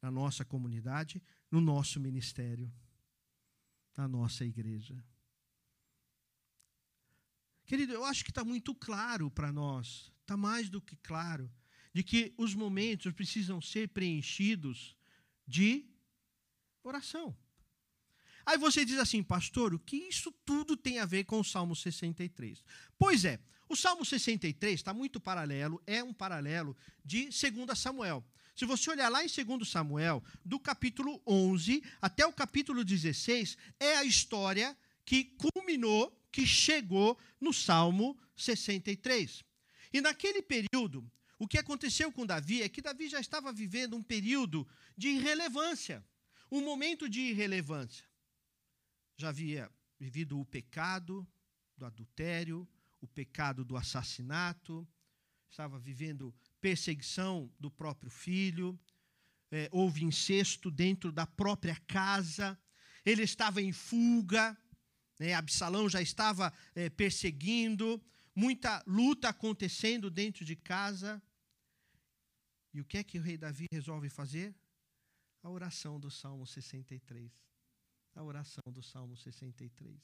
[0.00, 2.72] na nossa comunidade, no nosso ministério,
[3.96, 5.04] na nossa igreja?
[7.64, 11.50] Querido, eu acho que está muito claro para nós, está mais do que claro,
[11.92, 14.96] de que os momentos precisam ser preenchidos
[15.46, 15.91] de
[16.82, 17.36] oração.
[18.44, 21.76] Aí você diz assim, pastor, o que isso tudo tem a ver com o Salmo
[21.76, 22.64] 63?
[22.98, 28.24] Pois é, o Salmo 63 está muito paralelo, é um paralelo de 2 Samuel.
[28.54, 33.96] Se você olhar lá em 2 Samuel, do capítulo 11 até o capítulo 16, é
[33.96, 39.42] a história que culminou, que chegou no Salmo 63.
[39.92, 44.02] E naquele período, o que aconteceu com Davi é que Davi já estava vivendo um
[44.02, 44.66] período
[44.96, 46.04] de irrelevância
[46.52, 48.04] um momento de irrelevância.
[49.16, 51.26] Já havia vivido o pecado
[51.78, 52.68] do adultério,
[53.00, 54.86] o pecado do assassinato,
[55.50, 58.78] estava vivendo perseguição do próprio filho,
[59.50, 62.58] é, houve incesto dentro da própria casa,
[63.02, 64.56] ele estava em fuga,
[65.18, 67.98] né, Absalão já estava é, perseguindo,
[68.36, 71.22] muita luta acontecendo dentro de casa.
[72.74, 74.54] E o que é que o rei Davi resolve fazer?
[75.42, 77.30] A oração do Salmo 63.
[78.14, 80.00] A oração do Salmo 63.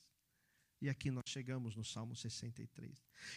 [0.81, 2.92] E aqui nós chegamos no Salmo 63.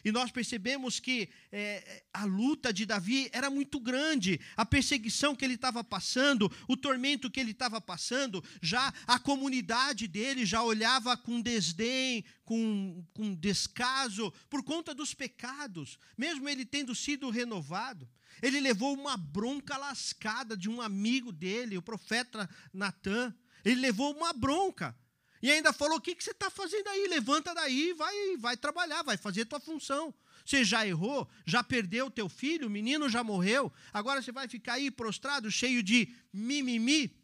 [0.06, 5.44] E nós percebemos que é, a luta de Davi era muito grande, a perseguição que
[5.44, 11.18] ele estava passando, o tormento que ele estava passando, já a comunidade dele já olhava
[11.18, 18.08] com desdém, com, com descaso, por conta dos pecados, mesmo ele tendo sido renovado.
[18.42, 23.34] Ele levou uma bronca lascada de um amigo dele, o profeta Natan.
[23.64, 24.96] Ele levou uma bronca.
[25.42, 27.08] E ainda falou: o que, que você está fazendo aí?
[27.08, 30.14] Levanta daí, vai, vai trabalhar, vai fazer a tua função.
[30.46, 34.48] Você já errou, já perdeu o teu filho, o menino já morreu, agora você vai
[34.48, 37.16] ficar aí prostrado, cheio de mimimi.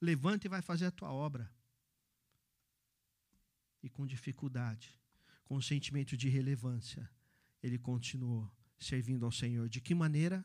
[0.00, 1.50] Levanta e vai fazer a tua obra.
[3.82, 4.98] E com dificuldade,
[5.44, 7.08] com sentimento de relevância,
[7.62, 9.68] ele continuou servindo ao Senhor.
[9.68, 10.44] De que maneira?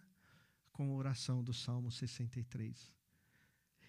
[0.71, 2.93] Com a oração do Salmo 63.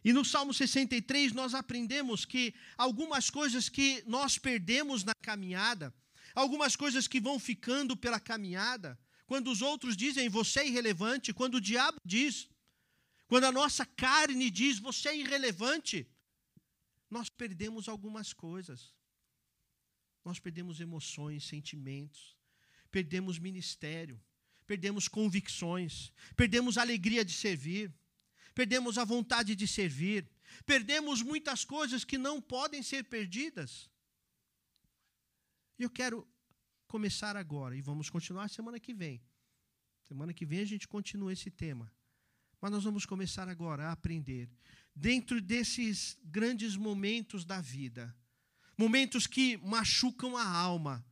[0.05, 5.94] E no Salmo 63 nós aprendemos que algumas coisas que nós perdemos na caminhada,
[6.35, 11.57] algumas coisas que vão ficando pela caminhada, quando os outros dizem você é irrelevante, quando
[11.57, 12.48] o diabo diz,
[13.28, 16.07] quando a nossa carne diz você é irrelevante,
[17.09, 18.92] nós perdemos algumas coisas.
[20.24, 22.37] Nós perdemos emoções, sentimentos,
[22.90, 24.20] perdemos ministério,
[24.72, 27.92] perdemos convicções, perdemos a alegria de servir,
[28.54, 30.26] perdemos a vontade de servir,
[30.64, 33.90] perdemos muitas coisas que não podem ser perdidas.
[35.78, 36.26] E eu quero
[36.87, 39.22] começar agora, e vamos continuar semana que vem.
[40.04, 41.92] Semana que vem a gente continua esse tema.
[42.58, 44.48] Mas nós vamos começar agora a aprender,
[44.96, 48.16] dentro desses grandes momentos da vida,
[48.78, 51.04] momentos que machucam a alma,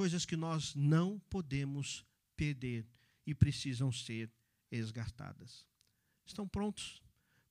[0.00, 2.06] coisas que nós não podemos
[2.40, 2.86] perder
[3.26, 4.32] e precisam ser
[4.70, 5.68] resgatadas.
[6.24, 7.02] Estão prontos?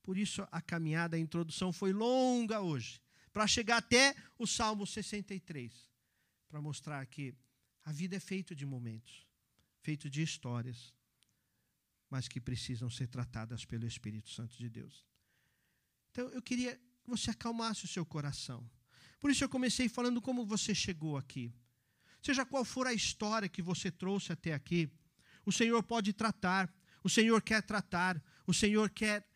[0.02, 3.00] Por isso a caminhada, a introdução foi longa hoje,
[3.32, 5.72] para chegar até o Salmo 63,
[6.48, 7.36] para mostrar que
[7.84, 9.28] a vida é feita de momentos,
[9.80, 10.92] feito de histórias,
[12.10, 15.06] mas que precisam ser tratadas pelo Espírito Santo de Deus.
[16.10, 18.68] Então eu queria que você acalmasse o seu coração.
[19.20, 21.54] Por isso eu comecei falando como você chegou aqui.
[22.22, 24.90] Seja qual for a história que você trouxe até aqui,
[25.46, 26.72] o Senhor pode tratar,
[27.04, 29.28] o Senhor quer tratar, o Senhor quer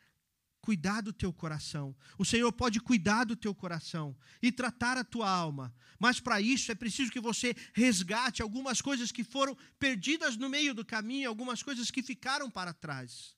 [0.64, 1.94] cuidar do teu coração.
[2.18, 5.76] O Senhor pode cuidar do teu coração e tratar a tua alma.
[6.00, 10.74] Mas para isso é preciso que você resgate algumas coisas que foram perdidas no meio
[10.74, 13.36] do caminho, algumas coisas que ficaram para trás.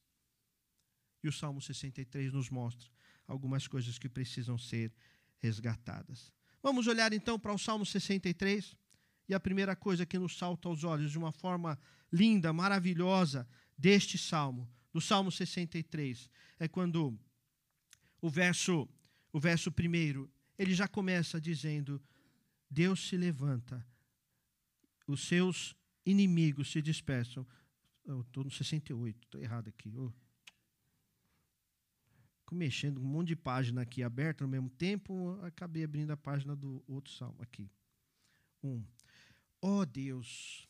[1.24, 2.88] E o Salmo 63 nos mostra
[3.28, 4.94] algumas coisas que precisam ser
[5.40, 6.32] resgatadas.
[6.62, 8.76] Vamos olhar então para o Salmo 63.
[9.28, 11.80] E a primeira coisa que nos salta aos olhos de uma forma
[12.12, 17.18] linda, maravilhosa, deste salmo, do Salmo 63, é quando
[18.22, 18.88] o verso,
[19.34, 22.02] o verso primeiro, ele já começa dizendo:
[22.70, 23.86] Deus se levanta,
[25.06, 27.46] os seus inimigos se dispersam.
[28.22, 29.92] Estou no 68, estou errado aqui.
[29.98, 30.14] Oh.
[32.40, 36.56] Fico mexendo um monte de página aqui aberta ao mesmo tempo, acabei abrindo a página
[36.56, 37.70] do outro salmo aqui.
[38.64, 38.84] Um.
[39.68, 40.70] Ó oh Deus,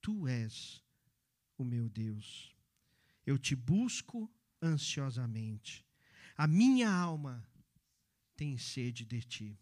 [0.00, 0.82] tu és
[1.56, 2.52] o meu Deus.
[3.24, 4.28] Eu te busco
[4.60, 5.86] ansiosamente.
[6.36, 7.48] A minha alma
[8.34, 9.60] tem sede de ti.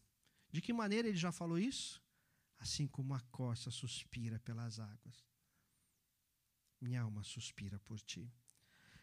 [0.50, 2.02] De que maneira ele já falou isso?
[2.58, 5.22] Assim como a costa suspira pelas águas.
[6.80, 8.32] Minha alma suspira por ti.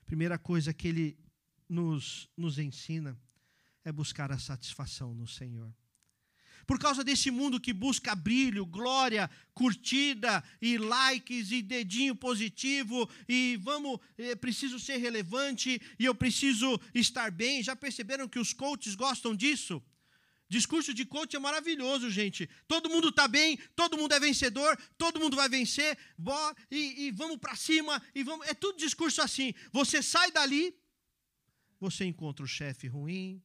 [0.03, 1.23] Primeira coisa que ele
[1.69, 3.15] nos, nos ensina
[3.83, 5.71] é buscar a satisfação no Senhor.
[6.65, 13.57] Por causa desse mundo que busca brilho, glória, curtida e likes e dedinho positivo e
[13.61, 17.63] vamos, é preciso ser relevante e eu preciso estar bem.
[17.63, 19.81] Já perceberam que os coaches gostam disso?
[20.51, 22.49] Discurso de coach é maravilhoso, gente.
[22.67, 27.11] Todo mundo está bem, todo mundo é vencedor, todo mundo vai vencer, bora, e, e
[27.11, 28.45] vamos para cima, e vamos.
[28.47, 29.53] É tudo discurso assim.
[29.71, 30.75] Você sai dali,
[31.79, 33.41] você encontra o chefe ruim,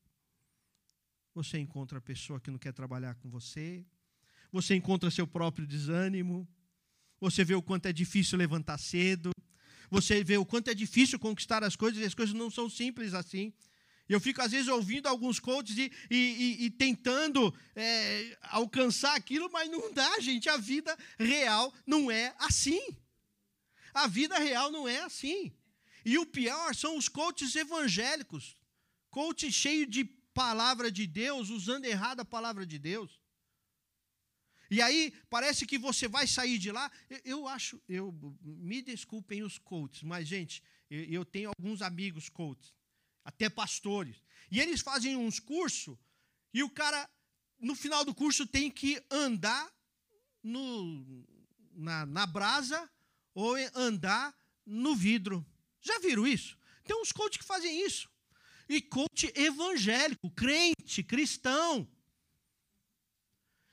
[1.37, 3.85] você encontra a pessoa que não quer trabalhar com você,
[4.51, 6.49] você encontra seu próprio desânimo,
[7.21, 9.33] você vê o quanto é difícil levantar cedo,
[9.91, 13.13] você vê o quanto é difícil conquistar as coisas, e as coisas não são simples
[13.13, 13.53] assim.
[14.09, 19.51] Eu fico, às vezes, ouvindo alguns coaches e, e, e, e tentando é, alcançar aquilo,
[19.53, 20.49] mas não dá, gente.
[20.49, 22.97] A vida real não é assim.
[23.93, 25.53] A vida real não é assim.
[26.03, 28.57] E o pior são os coaches evangélicos,
[29.11, 33.19] coaches cheios de palavra de Deus, usando errado a palavra de Deus.
[34.71, 36.93] E aí parece que você vai sair de lá.
[37.09, 42.29] Eu, eu acho, eu me desculpem os coaches, mas gente, eu, eu, tenho alguns amigos
[42.29, 42.75] coaches,
[43.25, 45.97] até pastores, e eles fazem uns cursos
[46.53, 47.09] e o cara
[47.59, 49.73] no final do curso tem que andar
[50.43, 51.25] no,
[51.73, 52.91] na, na brasa
[53.35, 55.45] ou andar no vidro.
[55.81, 56.59] Já viram isso?
[56.85, 58.11] Tem uns coaches que fazem isso.
[58.69, 61.89] E coach evangélico, crente, cristão.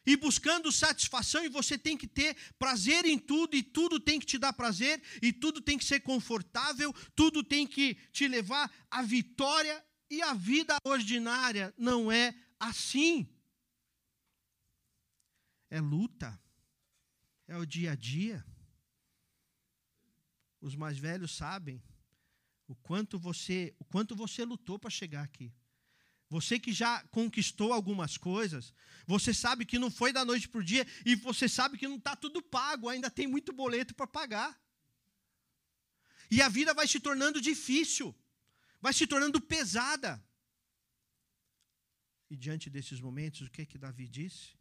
[0.06, 4.26] E buscando satisfação, e você tem que ter prazer em tudo, e tudo tem que
[4.26, 9.02] te dar prazer, e tudo tem que ser confortável, tudo tem que te levar à
[9.02, 13.28] vitória, e a vida ordinária não é assim.
[15.70, 16.40] É luta,
[17.48, 18.46] é o dia a dia.
[20.62, 21.82] Os mais velhos sabem
[22.74, 25.54] o quanto você, o quanto você lutou para chegar aqui.
[26.28, 28.74] Você que já conquistou algumas coisas,
[29.06, 31.98] você sabe que não foi da noite para o dia e você sabe que não
[31.98, 34.52] está tudo pago, ainda tem muito boleto para pagar.
[36.32, 38.08] E a vida vai se tornando difícil.
[38.82, 40.12] vai se tornando pesada.
[42.30, 44.58] E diante desses momentos, o que é que Davi disse?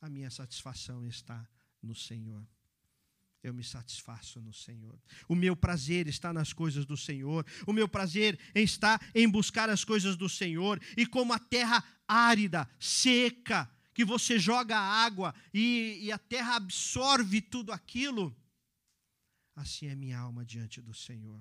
[0.00, 1.48] A minha satisfação está
[1.80, 2.46] no Senhor.
[3.46, 5.00] Eu me satisfaço no Senhor.
[5.28, 7.46] O meu prazer está nas coisas do Senhor.
[7.64, 10.82] O meu prazer está em buscar as coisas do Senhor.
[10.96, 17.40] E como a terra árida, seca, que você joga água e, e a terra absorve
[17.40, 18.36] tudo aquilo,
[19.54, 21.40] assim é minha alma diante do Senhor.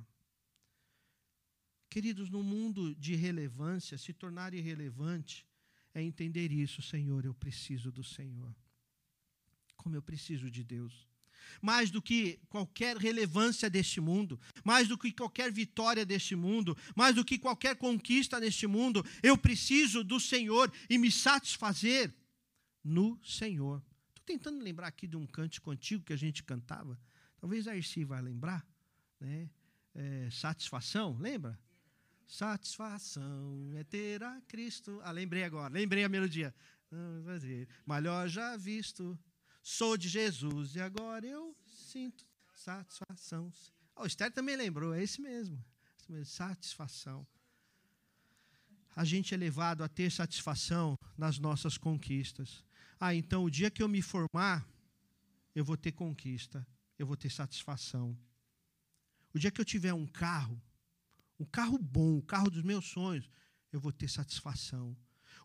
[1.90, 5.44] Queridos, no mundo de relevância, se tornar irrelevante
[5.92, 8.56] é entender isso, Senhor, eu preciso do Senhor.
[9.76, 11.15] Como eu preciso de Deus.
[11.62, 17.16] Mais do que qualquer relevância deste mundo, mais do que qualquer vitória deste mundo, mais
[17.16, 22.14] do que qualquer conquista neste mundo, eu preciso do Senhor e me satisfazer
[22.84, 23.82] no Senhor.
[24.10, 27.00] Estou tentando lembrar aqui de um cântico antigo que a gente cantava.
[27.40, 28.66] Talvez a Irci vai lembrar.
[29.20, 29.50] Né?
[29.94, 31.60] É, satisfação, lembra?
[32.28, 35.00] Satisfação é ter a Cristo.
[35.04, 36.54] Ah, lembrei agora, lembrei a melodia.
[37.86, 39.18] Melhor já visto,
[39.66, 43.52] sou de Jesus e agora eu sinto satisfação.
[43.96, 45.58] Oh, o Esther também lembrou, é esse mesmo.
[46.24, 47.26] Satisfação.
[48.96, 52.64] A gente é levado a ter satisfação nas nossas conquistas.
[53.00, 54.70] Ah, então o dia que eu me formar,
[55.56, 56.66] eu vou ter conquista,
[56.98, 58.16] eu vou ter satisfação.
[59.34, 60.62] O dia que eu tiver um carro,
[61.40, 63.28] um carro bom, o carro dos meus sonhos,
[63.74, 64.96] eu vou ter satisfação.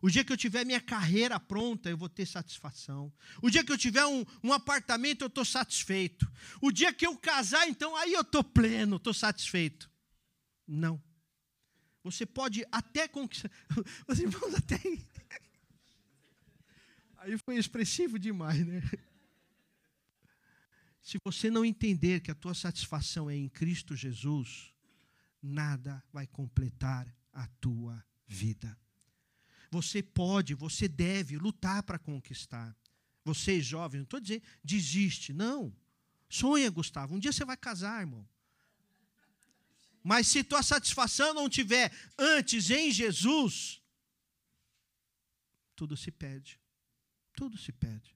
[0.01, 3.13] O dia que eu tiver minha carreira pronta, eu vou ter satisfação.
[3.41, 6.29] O dia que eu tiver um, um apartamento, eu estou satisfeito.
[6.59, 9.91] O dia que eu casar, então, aí eu estou pleno, estou satisfeito.
[10.67, 11.01] Não.
[12.03, 13.51] Você pode até conquistar.
[14.07, 14.81] Os irmãos até.
[17.17, 18.81] Aí foi expressivo demais, né?
[21.03, 24.73] Se você não entender que a tua satisfação é em Cristo Jesus,
[25.41, 28.75] nada vai completar a tua vida.
[29.71, 32.75] Você pode, você deve lutar para conquistar.
[33.23, 35.73] Vocês jovens, não estou dizendo desiste, não.
[36.29, 37.15] Sonha, Gustavo.
[37.15, 38.27] Um dia você vai casar, irmão.
[40.03, 43.81] Mas se tua satisfação não tiver antes em Jesus,
[45.75, 46.59] tudo se perde.
[47.33, 48.15] Tudo se perde.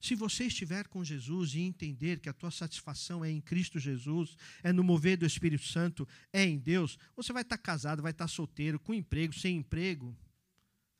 [0.00, 4.34] Se você estiver com Jesus e entender que a tua satisfação é em Cristo Jesus,
[4.62, 8.26] é no mover do Espírito Santo, é em Deus, você vai estar casado, vai estar
[8.26, 10.16] solteiro, com emprego, sem emprego.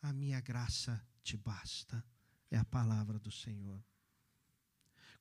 [0.03, 2.05] A minha graça te basta.
[2.51, 3.83] É a palavra do Senhor.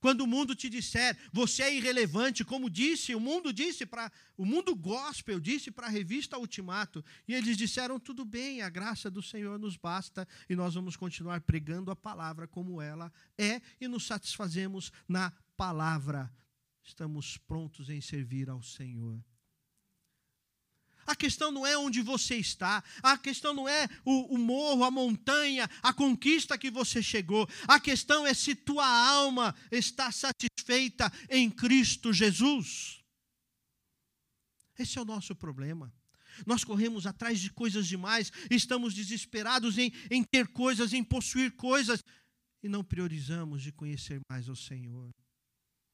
[0.00, 4.46] Quando o mundo te disser, você é irrelevante, como disse, o mundo disse para o
[4.46, 9.22] mundo gospel disse para a revista Ultimato, e eles disseram tudo bem, a graça do
[9.22, 14.06] Senhor nos basta e nós vamos continuar pregando a palavra como ela é e nos
[14.06, 16.32] satisfazemos na palavra.
[16.82, 19.22] Estamos prontos em servir ao Senhor.
[21.10, 24.92] A questão não é onde você está, a questão não é o, o, morro, a
[24.92, 27.48] montanha, a conquista que você chegou.
[27.66, 33.02] A questão é se tua alma está satisfeita em Cristo Jesus.
[34.78, 35.92] Esse é o nosso problema.
[36.46, 42.04] Nós corremos atrás de coisas demais, estamos desesperados em, em ter coisas, em possuir coisas,
[42.62, 45.10] e não priorizamos de conhecer mais o Senhor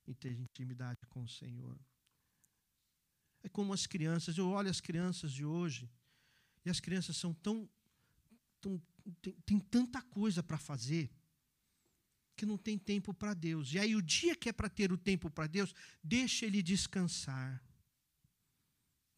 [0.07, 1.81] e ter intimidade com o Senhor.
[3.47, 4.37] É como as crianças.
[4.37, 5.89] Eu olho as crianças de hoje
[6.65, 7.71] e as crianças são tão.
[8.61, 8.83] tão
[9.23, 11.09] tem, tem tanta coisa para fazer
[12.35, 13.73] que não tem tempo para Deus.
[13.73, 15.73] E aí, o dia que é para ter o tempo para Deus,
[16.03, 17.63] deixa ele descansar.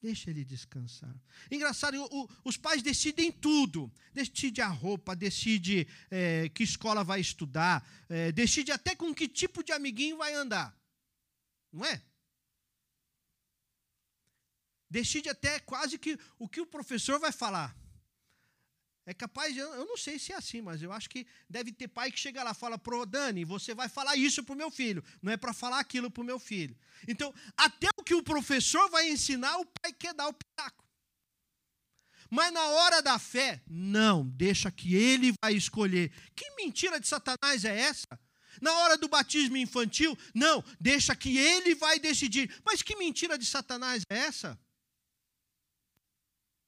[0.02, 1.16] Deixa ele descansar.
[1.50, 3.90] Engraçado, o, o, os pais decidem tudo.
[4.12, 9.64] Decide a roupa, decide é, que escola vai estudar, é, decide até com que tipo
[9.64, 10.78] de amiguinho vai andar.
[11.72, 12.02] Não é?
[14.90, 17.76] Decide até quase que o que o professor vai falar.
[19.08, 22.12] É capaz, eu não sei se é assim, mas eu acho que deve ter pai
[22.12, 25.02] que chega lá e fala, pro Dani, você vai falar isso para o meu filho,
[25.22, 26.76] não é para falar aquilo para o meu filho.
[27.08, 30.84] Então, até o que o professor vai ensinar, o pai quer dar o pitaco.
[32.30, 36.12] Mas na hora da fé, não, deixa que ele vai escolher.
[36.36, 38.20] Que mentira de Satanás é essa?
[38.60, 42.54] Na hora do batismo infantil, não, deixa que ele vai decidir.
[42.62, 44.60] Mas que mentira de Satanás é essa?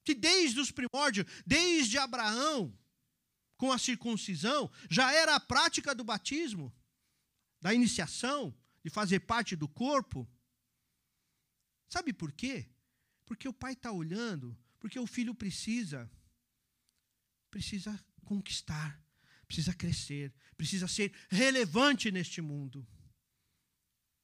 [0.03, 2.77] Que desde os primórdios, desde Abraão,
[3.57, 6.73] com a circuncisão, já era a prática do batismo,
[7.61, 10.27] da iniciação, de fazer parte do corpo.
[11.87, 12.67] Sabe por quê?
[13.25, 16.09] Porque o pai está olhando, porque o filho precisa,
[17.51, 18.99] precisa conquistar,
[19.45, 22.87] precisa crescer, precisa ser relevante neste mundo.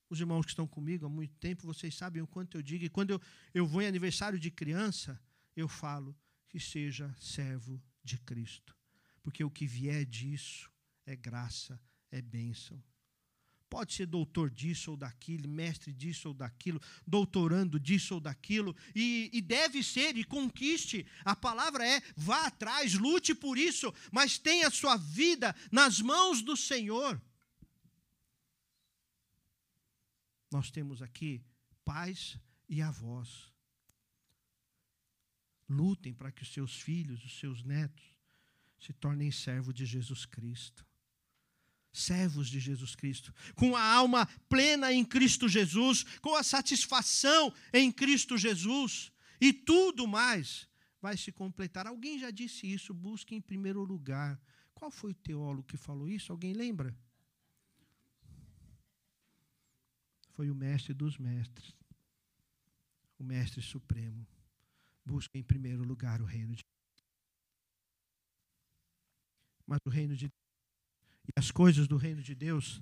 [0.10, 2.86] Os irmãos que estão comigo há muito tempo, vocês sabem o quanto eu digo.
[2.86, 3.22] E quando eu,
[3.54, 5.22] eu vou em aniversário de criança,
[5.58, 6.16] eu falo
[6.48, 8.78] que seja servo de Cristo.
[9.24, 10.72] Porque o que vier disso
[11.04, 11.82] é graça,
[12.12, 12.82] é bênção.
[13.70, 19.30] Pode ser doutor disso ou daquilo, mestre disso ou daquilo, doutorando disso ou daquilo, e,
[19.34, 21.06] e, deve ser, e conquiste.
[21.26, 26.56] A palavra é: vá atrás, lute por isso, mas tenha sua vida nas mãos do
[26.56, 27.22] Senhor.
[30.50, 31.44] Nós temos aqui
[31.84, 32.40] pais
[32.70, 33.57] e avós.
[35.70, 38.06] Lutem para que os seus filhos, os seus netos,
[38.80, 40.88] se tornem servos de Jesus Cristo
[41.98, 47.92] servos de Jesus Cristo, com a alma plena em Cristo Jesus, com a satisfação em
[47.92, 49.12] Cristo Jesus,
[49.42, 50.68] e tudo mais
[51.02, 51.88] vai se completar.
[51.88, 54.40] Alguém já disse isso, busque em primeiro lugar.
[54.74, 56.32] Qual foi o teólogo que falou isso?
[56.32, 56.96] Alguém lembra?
[60.32, 61.76] Foi o mestre dos mestres,
[63.18, 64.28] o mestre supremo.
[65.08, 66.66] Busque em primeiro lugar o reino de
[69.66, 70.26] Mas o reino de
[71.30, 72.82] e as coisas do reino de Deus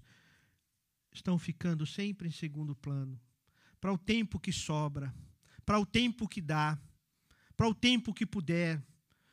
[1.12, 3.20] estão ficando sempre em segundo plano.
[3.80, 5.14] Para o tempo que sobra,
[5.64, 6.80] para o tempo que dá,
[7.56, 8.84] para o tempo que puder.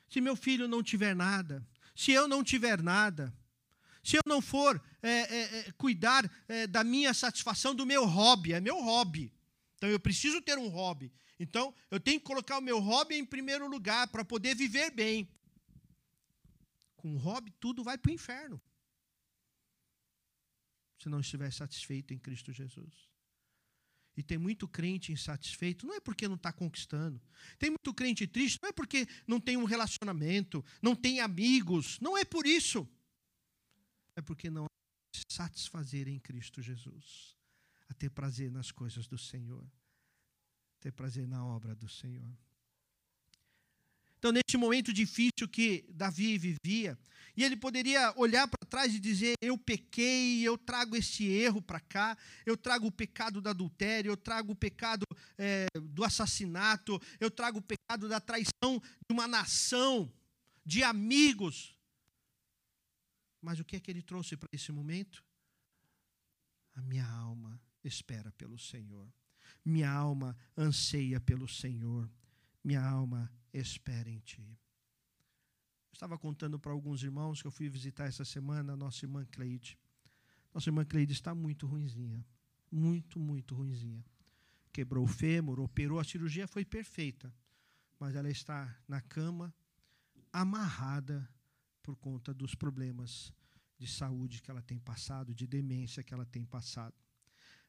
[0.07, 1.67] Se meu filho não tiver nada,
[1.97, 3.35] se eu não tiver nada,
[4.03, 8.53] se eu não for é, é, é, cuidar é, da minha satisfação, do meu hobby,
[8.53, 9.33] é meu hobby.
[9.77, 11.11] Então eu preciso ter um hobby.
[11.43, 15.29] Então eu tenho que colocar o meu hobby em primeiro lugar para poder viver bem.
[16.97, 18.61] Com o hobby, tudo vai para o inferno
[21.03, 23.11] se não estiver satisfeito em Cristo Jesus.
[24.17, 27.21] E tem muito crente insatisfeito, não é porque não está conquistando.
[27.59, 31.99] Tem muito crente triste, não é porque não tem um relacionamento, não tem amigos.
[31.99, 32.89] Não é por isso.
[34.15, 34.67] É porque não
[35.17, 37.37] se satisfazer em Cristo Jesus.
[37.89, 39.67] A ter prazer nas coisas do Senhor.
[40.83, 42.37] Ter prazer na obra do Senhor.
[44.19, 46.99] Então, neste momento difícil que Davi vivia,
[47.37, 51.79] e ele poderia olhar para trás e dizer: Eu pequei, eu trago este erro para
[51.79, 55.05] cá, eu trago o pecado do adultério, eu trago o pecado
[55.39, 60.13] é, do assassinato, eu trago o pecado da traição de uma nação,
[60.67, 61.79] de amigos.
[63.41, 65.25] Mas o que é que ele trouxe para esse momento?
[66.75, 69.09] A minha alma espera pelo Senhor,
[69.65, 72.11] minha alma anseia pelo Senhor,
[72.63, 74.43] minha alma espera em ti.
[74.43, 79.25] Eu estava contando para alguns irmãos que eu fui visitar essa semana a nossa irmã
[79.27, 79.79] Cleide.
[80.53, 82.25] Nossa irmã Cleide está muito ruinzinha.
[82.71, 84.05] Muito, muito ruinzinha.
[84.73, 87.33] Quebrou o fêmur, operou, a cirurgia foi perfeita.
[88.01, 89.55] Mas ela está na cama,
[90.33, 91.29] amarrada
[91.83, 93.33] por conta dos problemas
[93.79, 96.95] de saúde que ela tem passado, de demência que ela tem passado.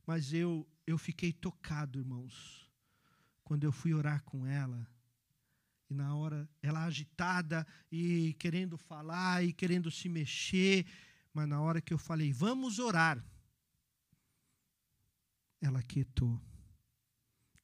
[0.06, 2.70] Mas eu, eu fiquei tocado, irmãos,
[3.44, 4.88] quando eu fui orar com ela
[5.90, 10.86] e na hora, ela agitada e querendo falar e querendo se mexer,
[11.34, 13.24] mas na hora que eu falei, vamos orar,
[15.62, 16.42] ela quietou.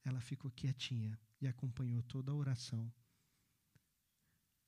[0.06, 2.92] Ela ficou quietinha e acompanhou toda a oração.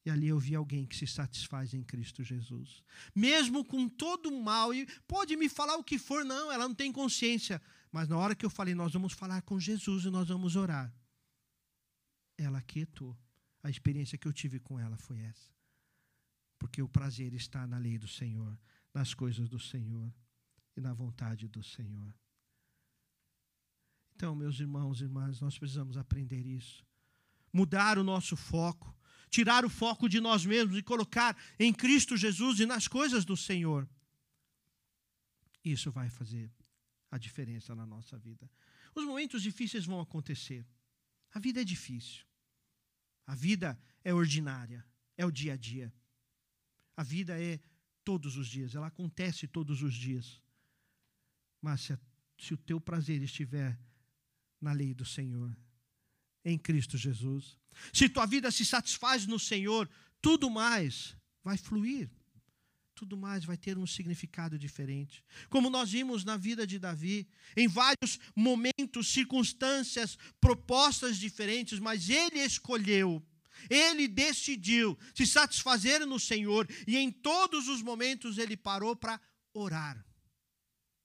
[0.06, 2.84] E ali eu vi alguém que se satisfaz em Cristo Jesus.
[3.16, 6.74] Mesmo com todo o mal, e pode me falar o que for, não, ela não
[6.74, 7.62] tem consciência.
[7.92, 10.92] Mas na hora que eu falei, nós vamos falar com Jesus e nós vamos orar,
[12.38, 13.18] ela quietou.
[13.64, 15.52] A experiência que eu tive com ela foi essa.
[16.58, 18.58] Porque o prazer está na lei do Senhor,
[18.94, 20.12] nas coisas do Senhor
[20.76, 22.14] e na vontade do Senhor.
[24.16, 26.86] Então, meus irmãos e irmãs, nós precisamos aprender isso.
[27.54, 28.96] Mudar o nosso foco,
[29.32, 33.38] tirar o foco de nós mesmos e colocar em Cristo Jesus e nas coisas do
[33.38, 33.90] Senhor.
[35.64, 36.52] Isso vai fazer
[37.10, 38.52] a diferença na nossa vida.
[38.94, 40.68] Os momentos difíceis vão acontecer.
[41.34, 42.26] A vida é difícil.
[43.26, 45.94] A vida é ordinária, é o dia a dia.
[46.98, 47.60] A vida é
[48.04, 50.42] todos os dias, ela acontece todos os dias.
[51.62, 52.00] Mas se, a,
[52.38, 53.80] se o teu prazer estiver
[54.60, 55.56] na lei do Senhor,
[56.44, 57.58] em Cristo Jesus,
[57.94, 59.90] se tua vida se satisfaz no Senhor,
[60.22, 62.10] tudo mais vai fluir
[63.02, 65.26] tudo mais vai ter um significado diferente.
[65.50, 67.28] Como nós vimos na vida de Davi,
[67.58, 73.26] em vários momentos, circunstâncias, propostas diferentes, mas ele escolheu,
[73.72, 79.20] ele decidiu se satisfazer no Senhor e em todos os momentos ele parou para
[79.52, 80.06] orar,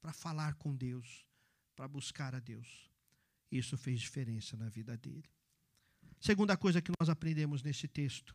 [0.02, 1.24] para falar com Deus,
[1.74, 2.90] para buscar a Deus.
[3.50, 5.28] Isso fez diferença na vida dele.
[6.20, 8.34] Segunda coisa que nós aprendemos nesse texto,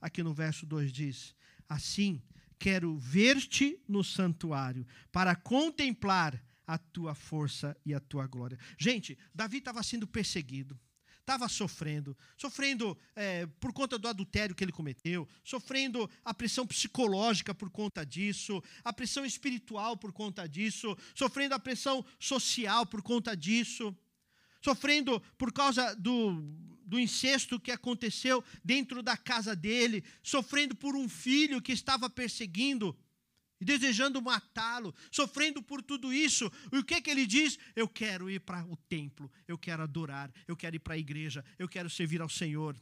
[0.00, 1.34] aqui no verso 2 diz:
[1.68, 2.22] Assim
[2.58, 8.58] quero ver-te no santuário, para contemplar a tua força e a tua glória.
[8.78, 10.78] Gente, Davi estava sendo perseguido
[11.30, 17.54] estava sofrendo, sofrendo é, por conta do adultério que ele cometeu, sofrendo a pressão psicológica
[17.54, 23.36] por conta disso, a pressão espiritual por conta disso, sofrendo a pressão social por conta
[23.36, 23.96] disso,
[24.60, 26.42] sofrendo por causa do,
[26.84, 32.96] do incesto que aconteceu dentro da casa dele, sofrendo por um filho que estava perseguindo
[33.60, 36.50] e desejando matá-lo, sofrendo por tudo isso.
[36.72, 37.58] E o que, que ele diz?
[37.76, 41.44] Eu quero ir para o templo, eu quero adorar, eu quero ir para a igreja,
[41.58, 42.74] eu quero servir ao Senhor.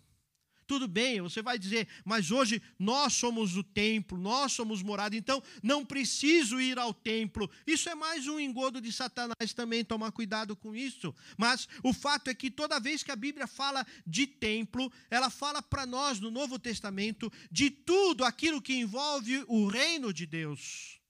[0.68, 5.42] Tudo bem, você vai dizer, mas hoje nós somos o templo, nós somos morada, então
[5.62, 7.50] não preciso ir ao templo.
[7.66, 11.14] Isso é mais um engodo de Satanás também, tomar cuidado com isso.
[11.38, 15.62] Mas o fato é que toda vez que a Bíblia fala de templo, ela fala
[15.62, 21.00] para nós no Novo Testamento de tudo aquilo que envolve o reino de Deus.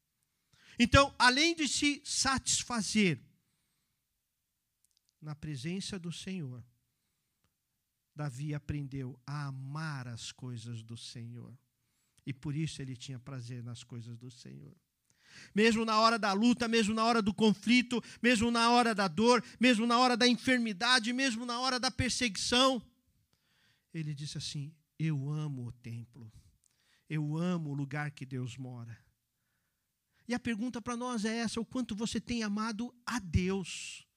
[0.79, 3.21] Então, além de se satisfazer
[5.21, 6.63] na presença do Senhor,
[8.19, 11.57] Davi aprendeu a amar as coisas do Senhor.
[12.27, 14.77] E por isso ele tinha prazer nas coisas do Senhor.
[15.55, 19.45] Mesmo na hora da luta, mesmo na hora do conflito, mesmo na hora da dor,
[19.61, 22.83] mesmo na hora da enfermidade, mesmo na hora da perseguição,
[23.95, 26.33] ele disse assim: Eu amo o templo,
[27.09, 28.99] eu amo o lugar que Deus mora.
[30.27, 34.08] E a pergunta para nós é essa: o quanto você tem amado a Deus?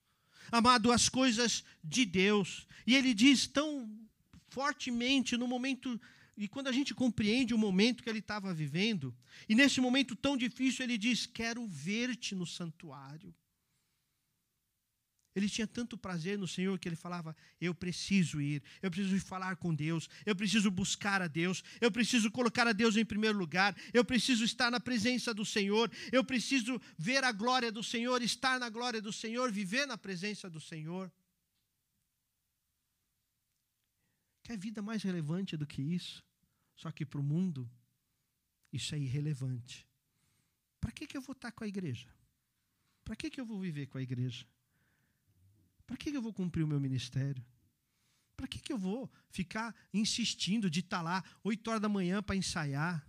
[0.52, 2.68] Amado, as coisas de Deus.
[2.86, 3.90] E ele diz tão
[4.50, 6.00] fortemente no momento
[6.38, 9.16] e quando a gente compreende o momento que ele estava vivendo,
[9.48, 13.34] e nesse momento tão difícil, ele diz: Quero ver-te no santuário.
[15.34, 19.56] Ele tinha tanto prazer no Senhor que ele falava: Eu preciso ir, eu preciso falar
[19.56, 23.76] com Deus, eu preciso buscar a Deus, eu preciso colocar a Deus em primeiro lugar,
[23.94, 28.60] eu preciso estar na presença do Senhor, eu preciso ver a glória do Senhor, estar
[28.60, 31.12] na glória do Senhor, viver na presença do Senhor.
[34.44, 36.22] Quer vida mais relevante do que isso?
[36.76, 37.70] Só que para o mundo,
[38.74, 39.88] isso é irrelevante.
[40.82, 42.14] Para que, que eu vou estar com a igreja?
[43.06, 44.46] Para que, que eu vou viver com a igreja?
[45.92, 47.46] Para que eu vou cumprir o meu ministério?
[48.38, 53.06] Para que, eu vou ficar insistindo de estar lá 8 horas da manhã para ensaiar?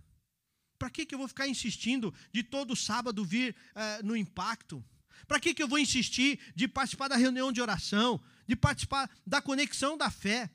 [0.77, 4.83] Para que, que eu vou ficar insistindo de todo sábado vir uh, no impacto?
[5.25, 9.41] Para que, que eu vou insistir de participar da reunião de oração, de participar da
[9.41, 10.51] conexão da fé?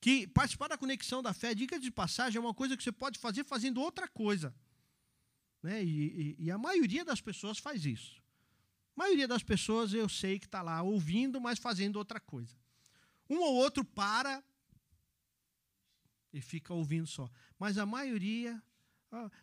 [0.00, 3.18] Que participar da conexão da fé, dica de passagem, é uma coisa que você pode
[3.18, 4.54] fazer fazendo outra coisa.
[5.62, 5.84] Né?
[5.84, 8.18] E, e, e a maioria das pessoas faz isso.
[9.00, 12.54] Maioria das pessoas eu sei que está lá ouvindo, mas fazendo outra coisa.
[13.30, 14.44] Um ou outro para
[16.30, 17.26] e fica ouvindo só.
[17.58, 18.62] Mas a maioria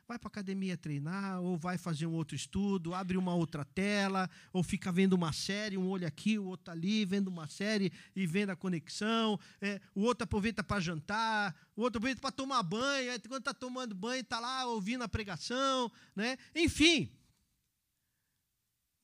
[0.07, 4.29] vai para a academia treinar, ou vai fazer um outro estudo, abre uma outra tela,
[4.53, 8.27] ou fica vendo uma série, um olho aqui, o outro ali, vendo uma série e
[8.27, 9.39] vendo a conexão.
[9.59, 13.95] É, o outro aproveita para jantar, o outro aproveita para tomar banho, quando está tomando
[13.95, 15.91] banho, está lá ouvindo a pregação.
[16.15, 16.37] Né?
[16.53, 17.11] Enfim,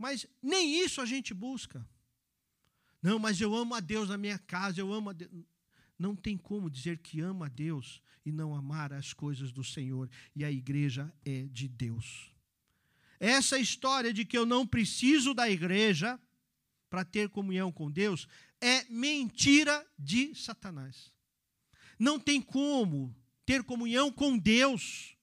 [0.04, 1.88] mas nem isso a gente busca.
[3.02, 5.32] Não, mas eu amo a Deus na minha casa, eu amo a Deus.
[5.98, 10.10] Não tem como dizer que ama a Deus e não amar as coisas do Senhor.
[10.36, 12.30] E a igreja é de Deus.
[13.18, 16.20] Essa história de que eu não preciso da igreja
[16.90, 18.28] para ter comunhão com Deus
[18.60, 21.14] é mentira de Satanás.
[21.98, 25.16] Não tem como ter comunhão com Deus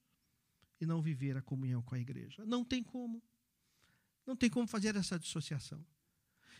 [0.81, 2.47] e não viver a comunhão com a igreja.
[2.47, 3.23] Não tem como.
[4.31, 5.85] Não tem como fazer essa dissociação.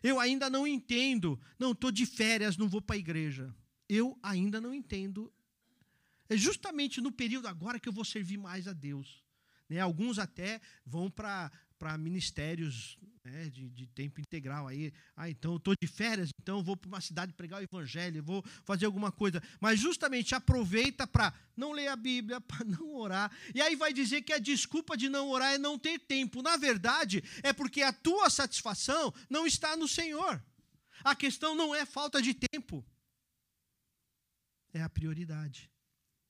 [0.03, 1.41] Eu ainda não entendo.
[1.57, 3.55] Não, estou de férias, não vou para a igreja.
[3.89, 5.33] Eu ainda não entendo.
[6.29, 9.25] É justamente no período agora que eu vou servir mais a Deus.
[9.69, 9.79] Né?
[9.79, 11.49] Alguns até vão para
[11.81, 14.69] para ministérios né, de, de, tempo integral.
[14.69, 18.23] Aí, ah, então eu estou de férias, então vou para uma cidade pregar o evangelho,
[18.23, 19.43] vou fazer alguma coisa.
[19.59, 23.35] Mas justamente aproveita para não ler a Bíblia, para não orar.
[23.55, 26.43] E aí vai dizer que a desculpa de não orar é não ter tempo.
[26.43, 30.45] Na verdade, é porque a tua satisfação não está no Senhor.
[31.03, 32.85] A questão não é falta de tempo.
[34.75, 35.71] É a prioridade.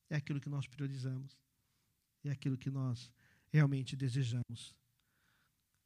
[0.09, 1.36] É aquilo que nós priorizamos.
[2.22, 3.11] É aquilo que nós
[3.48, 4.78] realmente desejamos.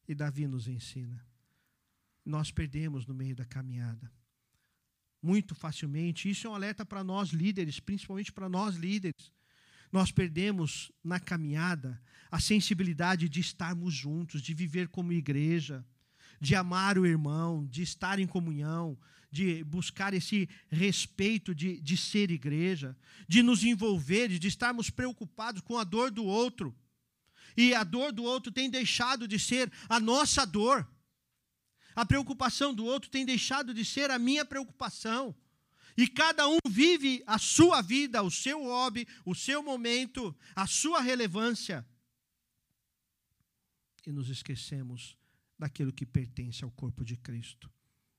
[0.06, 1.24] E Davi nos ensina.
[2.24, 4.10] Nós perdemos no meio da caminhada.
[5.22, 6.28] Muito facilmente.
[6.28, 9.32] Isso é um alerta para nós líderes, principalmente para nós líderes.
[9.90, 12.00] Nós perdemos na caminhada
[12.30, 15.84] a sensibilidade de estarmos juntos, de viver como igreja,
[16.40, 18.98] de amar o irmão, de estar em comunhão,
[19.30, 22.96] de buscar esse respeito de, de ser igreja,
[23.26, 26.74] de nos envolver, de estarmos preocupados com a dor do outro
[27.56, 30.88] e a dor do outro tem deixado de ser a nossa dor.
[31.94, 35.34] A preocupação do outro tem deixado de ser a minha preocupação.
[35.96, 41.00] E cada um vive a sua vida, o seu hobby, o seu momento, a sua
[41.00, 41.86] relevância.
[44.04, 45.16] E nos esquecemos
[45.56, 47.70] daquilo que pertence ao corpo de Cristo,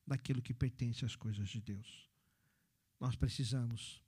[0.07, 2.09] daquilo que pertence às coisas de Deus.
[2.97, 4.01] Nós precisamos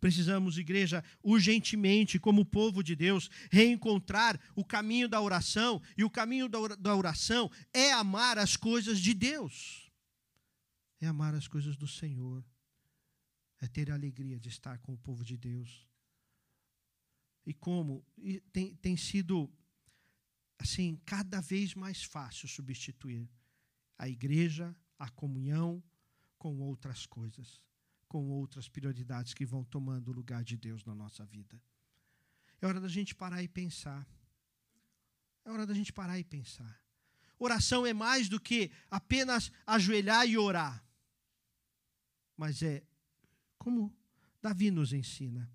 [0.00, 6.48] Precisamos, igreja, urgentemente, como povo de Deus, reencontrar o caminho da oração, e o caminho
[6.48, 9.90] da oração é amar as coisas de Deus,
[11.00, 12.44] é amar as coisas do Senhor,
[13.60, 15.86] é ter a alegria de estar com o povo de Deus.
[17.44, 18.04] E como?
[18.16, 19.50] E tem, tem sido,
[20.58, 23.28] assim, cada vez mais fácil substituir
[23.96, 25.82] a igreja, a comunhão,
[26.38, 27.60] com outras coisas
[28.08, 31.60] com outras prioridades que vão tomando o lugar de Deus na nossa vida.
[32.60, 34.08] É hora da gente parar e pensar.
[35.44, 36.82] É hora da gente parar e pensar.
[37.38, 40.84] Oração é mais do que apenas ajoelhar e orar.
[42.36, 42.82] Mas é
[43.58, 43.94] como
[44.40, 45.50] Davi nos ensina,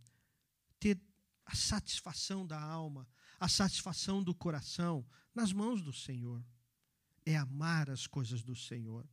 [0.80, 1.01] ter
[1.45, 3.08] a satisfação da alma,
[3.39, 6.45] a satisfação do coração nas mãos do Senhor.
[7.26, 9.08] É amar as coisas do Senhor.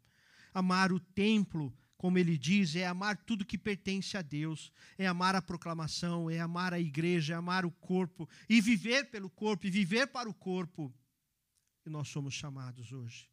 [0.53, 5.37] Amar o templo como ele diz, é amar tudo que pertence a Deus, é amar
[5.37, 9.71] a proclamação, é amar a igreja, é amar o corpo, e viver pelo corpo, e
[9.71, 10.91] viver para o corpo.
[11.85, 13.29] E nós somos chamados hoje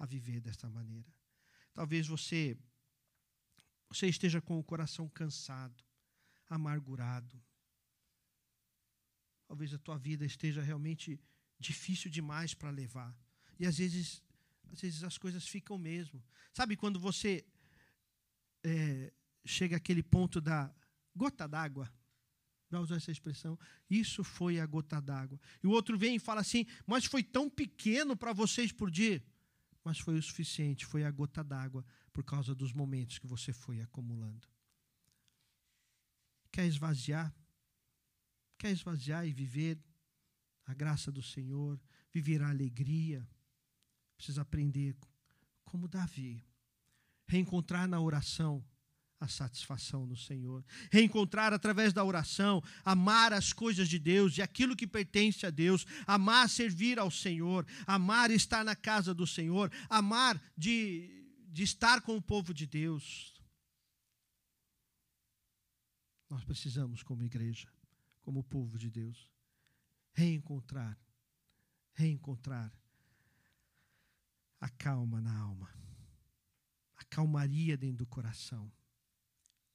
[0.00, 1.06] a viver desta maneira.
[1.72, 2.58] Talvez você,
[3.88, 5.80] você esteja com o coração cansado,
[6.50, 7.40] amargurado.
[9.46, 11.20] Talvez a tua vida esteja realmente
[11.56, 13.16] difícil demais para levar.
[13.60, 14.20] E às vezes,
[14.72, 16.20] às vezes as coisas ficam mesmo.
[16.52, 17.46] Sabe quando você
[18.68, 19.12] é,
[19.44, 20.72] chega aquele ponto da
[21.16, 21.90] gota d'água.
[22.70, 23.58] Já usou essa expressão?
[23.88, 25.40] Isso foi a gota d'água.
[25.62, 29.24] E o outro vem e fala assim: Mas foi tão pequeno para vocês por dia.
[29.82, 33.80] Mas foi o suficiente, foi a gota d'água, por causa dos momentos que você foi
[33.80, 34.46] acumulando.
[36.52, 37.34] Quer esvaziar?
[38.58, 39.78] Quer esvaziar e viver
[40.66, 41.80] a graça do Senhor,
[42.12, 43.26] viver a alegria?
[44.16, 44.94] Precisa aprender
[45.64, 46.44] como Davi
[47.28, 48.64] reencontrar na oração
[49.20, 54.76] a satisfação no Senhor, reencontrar através da oração, amar as coisas de Deus e aquilo
[54.76, 60.40] que pertence a Deus, amar servir ao Senhor, amar estar na casa do Senhor, amar
[60.56, 63.34] de, de estar com o povo de Deus.
[66.30, 67.68] Nós precisamos, como igreja,
[68.20, 69.32] como povo de Deus,
[70.12, 70.96] reencontrar,
[71.92, 72.72] reencontrar
[74.60, 75.78] a calma na alma
[77.08, 78.70] calmaria dentro do coração.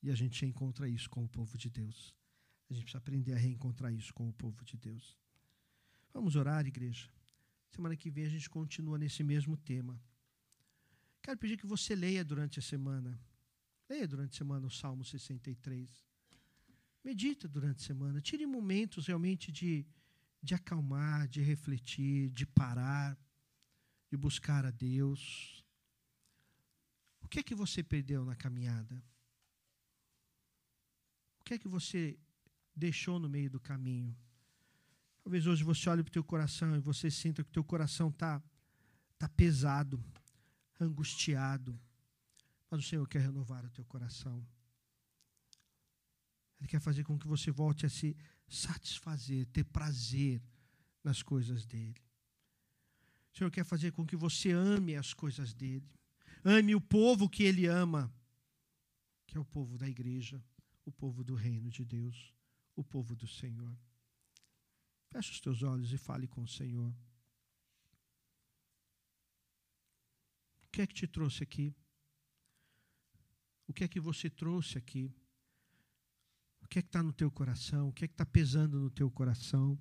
[0.01, 2.13] E a gente encontra isso com o povo de Deus.
[2.69, 5.17] A gente precisa aprender a reencontrar isso com o povo de Deus.
[6.13, 7.09] Vamos orar, igreja.
[7.71, 9.99] Semana que vem a gente continua nesse mesmo tema.
[11.21, 13.19] Quero pedir que você leia durante a semana.
[13.89, 16.05] Leia durante a semana o Salmo 63.
[17.03, 18.21] Medita durante a semana.
[18.21, 19.85] Tire momentos realmente de,
[20.41, 23.17] de acalmar, de refletir, de parar,
[24.09, 25.62] de buscar a Deus
[27.33, 29.03] que é que você perdeu na caminhada?
[31.39, 32.15] O que é que você
[32.75, 34.15] deixou no meio do caminho?
[35.23, 38.09] Talvez hoje você olhe para o teu coração e você sinta que o teu coração
[38.09, 38.39] está
[39.17, 39.99] tá pesado,
[40.79, 41.79] angustiado.
[42.69, 44.45] Mas o Senhor quer renovar o teu coração.
[46.59, 48.15] Ele quer fazer com que você volte a se
[48.47, 50.39] satisfazer, ter prazer
[51.03, 51.99] nas coisas dele.
[53.33, 55.89] O Senhor quer fazer com que você ame as coisas dele.
[56.43, 58.13] Ame o povo que ele ama,
[59.25, 60.43] que é o povo da igreja,
[60.85, 62.33] o povo do reino de Deus,
[62.75, 63.77] o povo do Senhor.
[65.09, 66.93] Feche os teus olhos e fale com o Senhor.
[70.63, 71.73] O que é que te trouxe aqui?
[73.67, 75.15] O que é que você trouxe aqui?
[76.61, 77.89] O que é que está no teu coração?
[77.89, 79.79] O que é que está pesando no teu coração?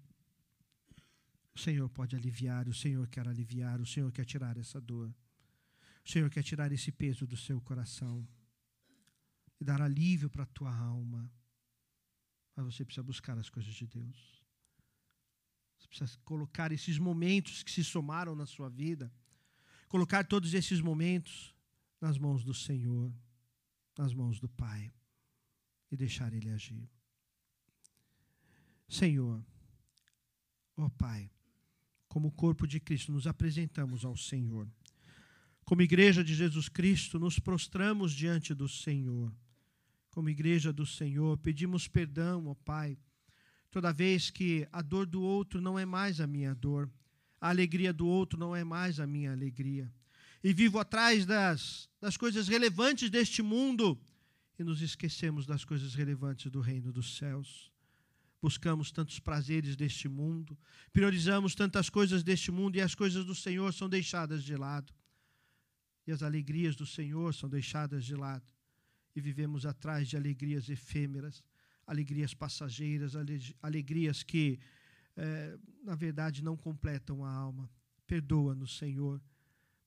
[1.54, 5.12] O Senhor pode aliviar, o Senhor quer aliviar, o Senhor quer tirar essa dor.
[6.04, 8.26] O Senhor quer tirar esse peso do seu coração
[9.60, 11.32] e dar alívio para a tua alma.
[12.56, 14.42] Mas você precisa buscar as coisas de Deus.
[15.78, 19.12] Você precisa colocar esses momentos que se somaram na sua vida,
[19.88, 21.54] colocar todos esses momentos
[22.00, 23.12] nas mãos do Senhor,
[23.96, 24.92] nas mãos do Pai,
[25.90, 26.88] e deixar Ele agir.
[28.88, 29.44] Senhor,
[30.76, 31.30] ó Pai,
[32.08, 34.68] como corpo de Cristo, nos apresentamos ao Senhor.
[35.64, 39.32] Como igreja de Jesus Cristo, nos prostramos diante do Senhor.
[40.10, 42.98] Como igreja do Senhor, pedimos perdão, ó Pai,
[43.70, 46.90] toda vez que a dor do outro não é mais a minha dor,
[47.40, 49.90] a alegria do outro não é mais a minha alegria.
[50.44, 53.98] e vivo atrás das, das coisas relevantes deste mundo
[54.58, 57.70] e nos esquecemos das coisas relevantes do reino dos céus.
[58.40, 60.58] Buscamos tantos prazeres deste mundo,
[60.92, 64.92] priorizamos tantas coisas deste mundo e as coisas do Senhor são deixadas de lado.
[66.06, 68.52] E as alegrias do Senhor são deixadas de lado.
[69.14, 71.44] E vivemos atrás de alegrias efêmeras,
[71.86, 73.12] alegrias passageiras,
[73.62, 74.58] alegrias que,
[75.16, 77.70] é, na verdade, não completam a alma.
[78.06, 79.22] Perdoa-nos, Senhor.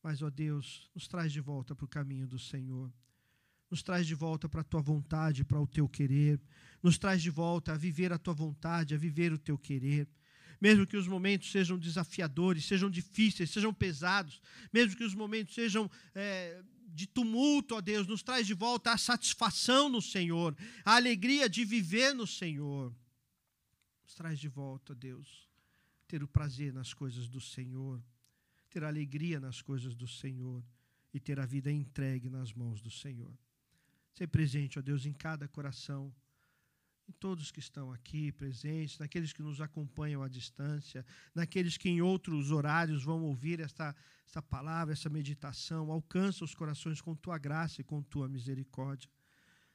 [0.01, 2.93] Mas, ó Deus, nos traz de volta para o caminho do Senhor
[3.70, 6.39] nos traz de volta para a tua vontade, para o teu querer,
[6.82, 10.07] nos traz de volta a viver a tua vontade, a viver o teu querer.
[10.60, 14.41] Mesmo que os momentos sejam desafiadores, sejam difíceis, sejam pesados,
[14.72, 18.97] mesmo que os momentos sejam é, de tumulto, ó Deus, nos traz de volta a
[18.97, 22.95] satisfação no Senhor, a alegria de viver no Senhor.
[24.03, 25.49] Nos traz de volta, ó Deus,
[26.08, 28.01] ter o prazer nas coisas do Senhor,
[28.70, 30.64] ter a alegria nas coisas do Senhor
[31.14, 33.38] e ter a vida entregue nas mãos do Senhor.
[34.14, 36.14] Ser presente, ó Deus, em cada coração,
[37.08, 42.01] em todos que estão aqui presentes, naqueles que nos acompanham à distância, naqueles que em
[42.01, 43.95] outros horários vão ouvir esta,
[44.26, 45.91] esta palavra, essa meditação.
[45.91, 49.10] Alcança os corações com tua graça e com tua misericórdia.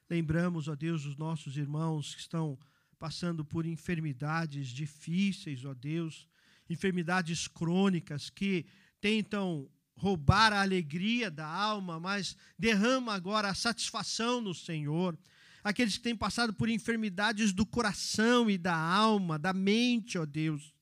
[0.09, 2.59] Lembramos, ó Deus, os nossos irmãos que estão
[2.99, 6.27] passando por enfermidades difíceis, ó Deus,
[6.69, 8.65] enfermidades crônicas que
[8.99, 15.17] tentam roubar a alegria da alma, mas derrama agora a satisfação no Senhor.
[15.63, 20.73] Aqueles que têm passado por enfermidades do coração e da alma, da mente, ó Deus.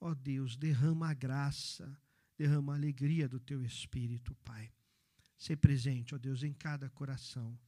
[0.00, 1.96] Ó Deus, derrama a graça,
[2.36, 4.70] derrama a alegria do teu espírito, Pai.
[5.38, 7.58] Ser presente, ó Deus, em cada coração.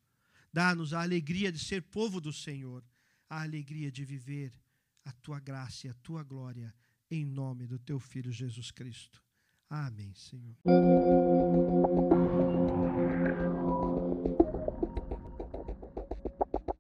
[0.53, 2.85] Dá-nos a alegria de ser povo do Senhor,
[3.29, 4.53] a alegria de viver
[5.05, 6.75] a tua graça e a tua glória,
[7.11, 9.23] em nome do teu Filho Jesus Cristo.
[9.69, 10.57] Amém, Senhor.